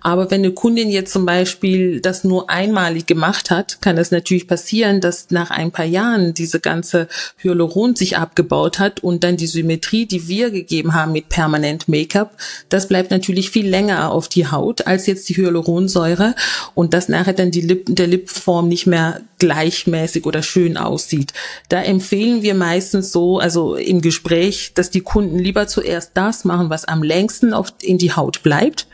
Aber 0.00 0.30
wenn 0.30 0.40
eine 0.40 0.52
Kundin 0.52 0.90
jetzt 0.90 1.12
zum 1.12 1.26
Beispiel 1.26 2.00
das 2.00 2.24
nur 2.24 2.50
einmalig 2.50 3.06
gemacht 3.06 3.50
hat, 3.50 3.80
kann 3.80 3.98
es 3.98 4.10
natürlich 4.10 4.48
passieren, 4.48 5.00
dass 5.00 5.30
nach 5.30 5.50
ein 5.50 5.70
paar 5.70 5.84
Jahren 5.84 6.34
diese 6.34 6.60
ganze 6.60 7.08
Hyaluron 7.38 7.96
sich 7.96 8.16
abgebaut 8.16 8.78
hat 8.78 9.00
und 9.00 9.24
dann 9.24 9.36
die 9.36 9.46
Symmetrie, 9.46 10.06
die 10.06 10.28
wir 10.28 10.50
gegeben 10.50 10.94
haben 10.94 11.12
mit 11.12 11.28
permanent 11.28 11.88
Make-up, 11.88 12.36
das 12.68 12.88
bleibt 12.88 13.10
natürlich 13.10 13.50
viel 13.50 13.68
länger 13.68 14.10
auf 14.10 14.28
die 14.28 14.46
Haut 14.46 14.86
als 14.86 15.06
jetzt 15.06 15.28
die 15.28 15.36
Hyaluronsäure 15.36 16.34
und 16.74 16.94
das 16.94 17.08
nachher 17.08 17.34
dann 17.34 17.50
die 17.50 17.60
Lippen 17.60 17.89
der 17.94 18.06
Lippenform 18.06 18.68
nicht 18.68 18.86
mehr 18.86 19.20
gleichmäßig 19.38 20.26
oder 20.26 20.42
schön 20.42 20.76
aussieht. 20.76 21.32
Da 21.68 21.82
empfehlen 21.82 22.42
wir 22.42 22.54
meistens 22.54 23.12
so, 23.12 23.38
also 23.38 23.74
im 23.74 24.00
Gespräch, 24.00 24.72
dass 24.74 24.90
die 24.90 25.00
Kunden 25.00 25.38
lieber 25.38 25.66
zuerst 25.66 26.12
das 26.14 26.44
machen, 26.44 26.70
was 26.70 26.84
am 26.84 27.02
längsten 27.02 27.52
auf, 27.52 27.72
in 27.82 27.98
die 27.98 28.12
Haut 28.12 28.42
bleibt. 28.42 28.86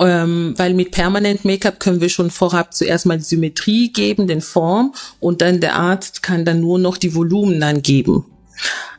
Ähm, 0.00 0.54
weil 0.56 0.74
mit 0.74 0.90
Permanent 0.90 1.44
Make-up 1.44 1.78
können 1.78 2.00
wir 2.00 2.08
schon 2.08 2.30
vorab 2.30 2.74
zuerst 2.74 3.06
mal 3.06 3.20
Symmetrie 3.20 3.92
geben, 3.92 4.26
den 4.26 4.40
Form 4.40 4.92
und 5.20 5.40
dann 5.40 5.60
der 5.60 5.76
Arzt 5.76 6.20
kann 6.20 6.44
dann 6.44 6.60
nur 6.60 6.80
noch 6.80 6.96
die 6.96 7.14
Volumen 7.14 7.60
dann 7.60 7.80
geben. 7.80 8.26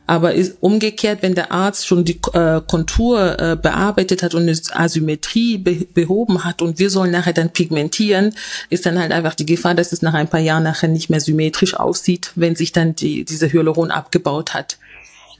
Aber 0.06 0.34
ist 0.34 0.58
umgekehrt, 0.60 1.18
wenn 1.22 1.34
der 1.34 1.50
Arzt 1.50 1.86
schon 1.86 2.04
die 2.04 2.20
äh, 2.32 2.60
Kontur 2.66 3.38
äh, 3.40 3.56
bearbeitet 3.56 4.22
hat 4.22 4.34
und 4.34 4.42
eine 4.42 4.58
Asymmetrie 4.72 5.58
be 5.58 5.86
behoben 5.92 6.44
hat 6.44 6.62
und 6.62 6.78
wir 6.78 6.90
sollen 6.90 7.10
nachher 7.10 7.32
dann 7.32 7.50
pigmentieren, 7.50 8.34
ist 8.70 8.86
dann 8.86 8.98
halt 8.98 9.12
einfach 9.12 9.34
die 9.34 9.46
Gefahr, 9.46 9.74
dass 9.74 9.92
es 9.92 10.02
nach 10.02 10.14
ein 10.14 10.28
paar 10.28 10.40
Jahren 10.40 10.62
nachher 10.62 10.88
nicht 10.88 11.10
mehr 11.10 11.20
symmetrisch 11.20 11.74
aussieht, 11.74 12.32
wenn 12.34 12.54
sich 12.54 12.72
dann 12.72 12.94
die, 12.94 13.24
diese 13.24 13.52
Hyaluron 13.52 13.90
abgebaut 13.90 14.54
hat. 14.54 14.78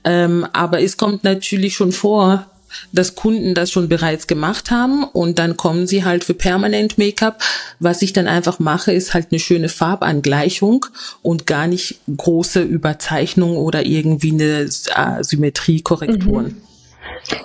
Ähm, 0.04 0.46
aber 0.52 0.82
es 0.82 0.96
kommt 0.96 1.24
natürlich 1.24 1.74
schon 1.74 1.92
vor, 1.92 2.46
dass 2.92 3.14
Kunden 3.14 3.54
das 3.54 3.70
schon 3.70 3.88
bereits 3.88 4.26
gemacht 4.26 4.70
haben 4.70 5.04
und 5.04 5.38
dann 5.38 5.56
kommen 5.56 5.86
sie 5.86 6.04
halt 6.04 6.24
für 6.24 6.34
Permanent 6.34 6.98
Make-up. 6.98 7.42
Was 7.78 8.02
ich 8.02 8.12
dann 8.12 8.28
einfach 8.28 8.58
mache, 8.58 8.92
ist 8.92 9.14
halt 9.14 9.28
eine 9.30 9.40
schöne 9.40 9.68
Farbangleichung 9.68 10.86
und 11.22 11.46
gar 11.46 11.66
nicht 11.66 12.00
große 12.14 12.62
Überzeichnung 12.62 13.56
oder 13.56 13.84
irgendwie 13.84 14.32
eine 14.32 14.68
Symmetriekorrekturen. 14.68 16.46
Mhm. 16.46 16.66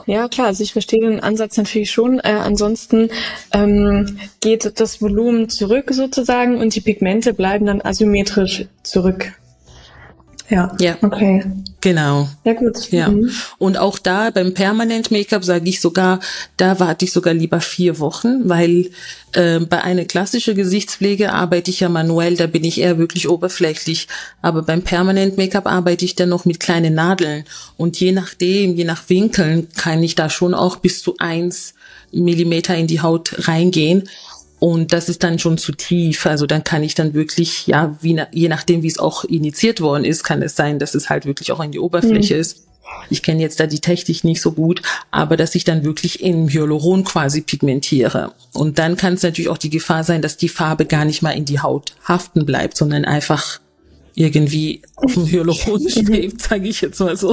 Ja, 0.06 0.28
klar, 0.28 0.48
also 0.48 0.63
ich 0.63 0.74
verstehe 0.74 1.02
den 1.02 1.20
Ansatz 1.22 1.58
natürlich 1.58 1.91
schon. 1.91 2.20
Äh, 2.20 2.34
ansonsten 2.44 3.10
ähm, 3.52 4.20
geht 4.39 4.80
das 4.80 5.02
Volumen 5.02 5.50
zurück 5.50 5.91
sozusagen 5.91 6.58
und 6.58 6.76
die 6.76 6.82
Pigmente 6.82 7.34
bleiben 7.34 7.65
dann 7.65 7.82
asymmetrisch 7.82 8.65
zurück. 8.84 9.34
Ja. 10.50 10.76
Ja. 10.80 10.98
Okay. 11.02 11.46
Genau. 11.82 12.30
Ja, 12.44 12.54
gut. 12.54 12.91
Ja. 12.91 13.10
Mhm. 13.10 13.32
Und 13.58 13.78
auch 13.78 13.98
da 13.98 14.30
beim 14.30 14.54
Permanent 14.54 15.10
Make-up 15.10 15.44
sage 15.44 15.67
ich 15.67 15.82
sogar, 15.82 16.20
da 16.56 16.80
warte 16.80 17.06
ich 17.06 17.12
sogar 17.12 17.34
lieber 17.34 17.60
vier 17.60 17.98
Wochen, 17.98 18.48
weil 18.48 18.91
äh, 19.34 19.60
bei 19.60 19.82
einer 19.82 20.06
klassischen 20.06 20.56
Gesichtspflege 20.56 21.34
arbeite 21.34 21.72
ich 21.72 21.80
ja 21.80 21.89
manuell, 21.89 22.36
da 22.36 22.46
bin 22.46 22.63
ich 22.63 22.80
eher 22.80 23.00
wirklich 23.00 23.28
oberflächlich. 23.28 24.08
Aber 24.44 24.62
beim 24.62 24.84
Permanent 24.84 25.38
Make-up 25.38 25.65
arbeite 25.65 26.06
ich 26.06 26.15
dann 26.15 26.30
noch 26.30 26.46
mit 26.46 26.60
kleinen 26.60 26.94
Nadeln. 26.94 27.46
Und 27.78 28.00
je 28.00 28.12
nachdem, 28.12 28.76
je 28.76 28.84
nach 28.84 29.10
Winkeln, 29.10 29.67
kann 29.76 30.04
ich 30.04 30.13
da 30.13 30.30
schon 30.30 30.54
auch 30.54 30.78
bis 30.78 31.02
zu 31.02 31.15
eins 31.17 31.74
Millimeter 32.12 32.76
in 32.76 32.88
die 32.88 33.02
Haut 33.02 33.48
reingehen. 33.48 34.08
Und 34.63 34.93
das 34.93 35.10
ist 35.10 35.24
dann 35.24 35.39
schon 35.39 35.58
zu 35.58 35.71
tief. 35.71 36.28
Also 36.28 36.45
dann 36.45 36.63
kann 36.63 36.84
ich 36.84 36.93
dann 36.93 37.15
wirklich, 37.15 37.65
ja, 37.65 37.97
wie, 38.00 38.21
je 38.32 38.47
nachdem, 38.47 38.84
wie 38.84 38.88
es 38.88 39.00
auch 39.00 39.24
initiiert 39.24 39.82
worden 39.82 40.06
ist, 40.06 40.24
kann 40.24 40.43
es 40.43 40.56
sein, 40.56 40.78
dass 40.78 40.93
es 40.93 41.10
halt 41.10 41.26
wirklich 41.26 41.52
auch 41.52 41.63
in 41.63 41.71
die 41.71 41.80
Oberfläche 41.80 42.36
mhm. 42.36 42.41
ist. 42.41 42.67
Ich 43.10 43.24
kenne 43.24 43.41
jetzt 43.41 43.60
da 43.60 43.65
die 43.65 43.80
Technik 43.80 44.24
nicht 44.24 44.39
so 44.39 44.52
gut, 44.52 44.84
aber 45.10 45.36
dass 45.36 45.56
ich 45.56 45.63
dann 45.63 45.84
wirklich 45.84 46.21
in 46.21 46.47
Hyaluron 46.47 47.04
quasi 47.04 47.41
pigmentiere. 47.41 48.34
Und 48.54 48.78
dann 48.78 48.97
kann 48.97 49.15
es 49.15 49.24
natürlich 49.24 49.50
auch 49.50 49.58
die 49.58 49.71
Gefahr 49.71 50.04
sein, 50.04 50.21
dass 50.21 50.38
die 50.38 50.47
Farbe 50.47 50.86
gar 50.86 51.06
nicht 51.06 51.24
mal 51.24 51.32
in 51.32 51.45
die 51.45 51.60
Haut 51.60 51.95
haften 52.08 52.45
bleibt, 52.45 52.78
sondern 52.78 53.04
einfach 53.04 53.60
irgendwie 54.13 54.84
auf 54.95 55.15
dem 55.15 55.26
Hyaluron 55.32 55.89
schwebt, 55.89 56.39
sage 56.39 56.67
ich 56.67 56.82
jetzt 56.82 57.00
mal 57.00 57.17
so. 57.17 57.32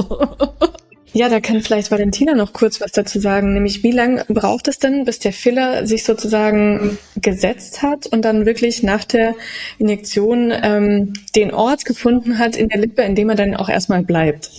Ja, 1.13 1.27
da 1.27 1.39
kann 1.39 1.61
vielleicht 1.61 1.89
Valentina 1.89 2.35
noch 2.35 2.53
kurz 2.53 2.79
was 2.81 2.91
dazu 2.91 3.19
sagen, 3.19 3.53
nämlich 3.53 3.83
wie 3.83 3.91
lange 3.91 4.25
braucht 4.27 4.67
es 4.67 4.77
denn, 4.77 5.05
bis 5.05 5.17
der 5.17 5.33
Filler 5.33 5.87
sich 5.87 6.03
sozusagen 6.03 6.99
gesetzt 7.15 7.81
hat 7.81 8.05
und 8.05 8.23
dann 8.23 8.45
wirklich 8.45 8.83
nach 8.83 9.03
der 9.05 9.33
Injektion 9.79 10.51
ähm, 10.51 11.13
den 11.35 11.51
Ort 11.51 11.85
gefunden 11.85 12.37
hat 12.37 12.55
in 12.55 12.69
der 12.69 12.79
Lippe, 12.79 13.01
in 13.01 13.15
dem 13.15 13.29
er 13.29 13.35
dann 13.35 13.55
auch 13.55 13.69
erstmal 13.69 14.03
bleibt. 14.03 14.51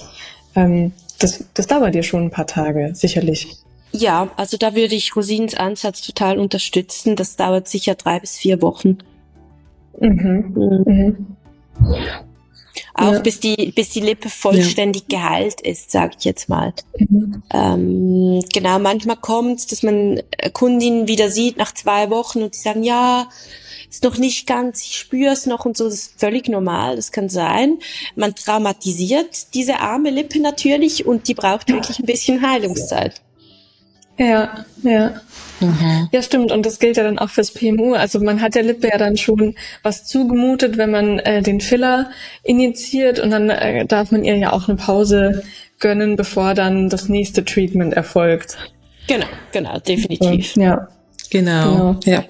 Ähm, 0.57 0.93
das, 1.21 1.45
das 1.55 1.67
dauert 1.69 1.95
ja 1.95 2.03
schon 2.03 2.25
ein 2.25 2.31
paar 2.31 2.47
Tage, 2.47 2.91
sicherlich. 2.95 3.57
Ja, 3.93 4.31
also 4.37 4.57
da 4.57 4.75
würde 4.75 4.95
ich 4.95 5.15
Rosins 5.15 5.55
Ansatz 5.55 6.01
total 6.03 6.39
unterstützen. 6.39 7.17
Das 7.17 7.37
dauert 7.37 7.69
sicher 7.69 7.95
drei 7.95 8.19
bis 8.19 8.37
vier 8.37 8.63
Wochen. 8.63 8.99
Mhm. 10.01 10.85
Mhm. 10.87 11.27
Auch 12.95 13.13
ja. 13.13 13.19
bis 13.21 13.41
die, 13.41 13.73
bis 13.75 13.91
die 13.91 14.01
Lippe 14.01 14.29
vollständig 14.29 15.05
ja. 15.11 15.19
geheilt 15.19 15.61
ist, 15.61 15.91
sage 15.91 16.17
ich 16.19 16.25
jetzt 16.25 16.49
mal. 16.49 16.73
Mhm. 16.99 17.43
Ähm, 17.53 18.45
genau, 18.53 18.79
manchmal 18.79 19.17
kommt 19.17 19.71
dass 19.71 19.83
man 19.83 20.23
Kundinnen 20.53 21.09
wieder 21.09 21.31
sieht 21.31 21.57
nach 21.57 21.73
zwei 21.73 22.11
Wochen 22.11 22.43
und 22.43 22.55
die 22.55 22.59
sagen, 22.59 22.83
ja, 22.83 23.29
ist 23.91 24.05
noch 24.05 24.19
nicht 24.19 24.47
ganz, 24.47 24.83
ich 24.83 24.97
spüre 24.97 25.33
es 25.33 25.47
noch 25.47 25.65
und 25.65 25.77
so, 25.77 25.85
das 25.85 25.95
ist 25.95 26.21
völlig 26.21 26.49
normal, 26.49 26.97
das 26.97 27.11
kann 27.11 27.29
sein. 27.29 27.79
Man 28.15 28.35
traumatisiert 28.35 29.53
diese 29.55 29.81
arme 29.81 30.11
Lippe 30.11 30.41
natürlich 30.41 31.07
und 31.07 31.27
die 31.27 31.35
braucht 31.35 31.69
wirklich 31.69 31.99
ein 31.99 32.07
bisschen 32.07 32.41
Heilungszeit. 32.41 33.21
Ja, 34.21 34.67
ja. 34.83 35.15
Mhm. 35.61 36.09
Ja, 36.13 36.23
stimmt. 36.23 36.53
Und 36.53 36.67
das 36.67 36.79
gilt 36.79 36.99
ja 36.99 37.05
dann 37.05 37.19
auch 37.19 37.31
fürs 37.31 37.53
PMU. 37.53 37.95
Also 37.95 38.21
man 38.21 38.43
hat 38.43 38.55
der 38.55 38.63
Lippe 38.63 38.89
ja 38.89 38.99
dann 38.99 39.17
schon 39.17 39.55
was 39.83 40.05
zugemutet, 40.05 40.77
wenn 40.77 40.91
man 40.91 41.19
äh, 41.21 41.43
den 41.43 41.61
Filler 41.63 42.11
initiiert 42.45 43.19
und 43.19 43.31
dann 43.31 43.49
äh, 43.49 43.87
darf 43.87 44.13
man 44.13 44.23
ihr 44.23 44.37
ja 44.37 44.53
auch 44.53 44.69
eine 44.69 44.77
Pause 44.77 45.43
gönnen, 45.79 46.17
bevor 46.17 46.53
dann 46.53 46.91
das 46.91 47.09
nächste 47.09 47.47
Treatment 47.47 47.95
erfolgt. 47.95 48.59
Genau, 49.07 49.27
genau, 49.53 49.79
definitiv. 49.79 50.55
Ja. 50.57 50.89
Genau. 51.31 51.95
genau. 51.95 52.01
Ja. 52.05 52.25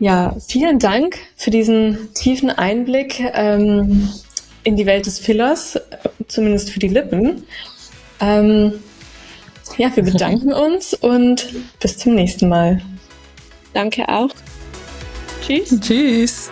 Ja, 0.00 0.36
vielen 0.46 0.78
Dank 0.78 1.18
für 1.36 1.50
diesen 1.50 2.14
tiefen 2.14 2.50
Einblick 2.50 3.20
ähm, 3.34 4.08
in 4.64 4.76
die 4.76 4.86
Welt 4.86 5.04
des 5.04 5.18
Fillers, 5.18 5.78
zumindest 6.28 6.70
für 6.70 6.78
die 6.78 6.88
Lippen. 6.88 7.42
Ähm, 8.20 8.74
ja, 9.76 9.94
wir 9.94 10.02
bedanken 10.12 10.52
uns 10.52 10.94
und 10.94 11.54
bis 11.80 11.98
zum 11.98 12.14
nächsten 12.14 12.48
Mal. 12.48 12.80
Danke 13.74 14.08
auch. 14.08 14.30
Tschüss. 15.42 15.78
Tschüss. 15.80 16.50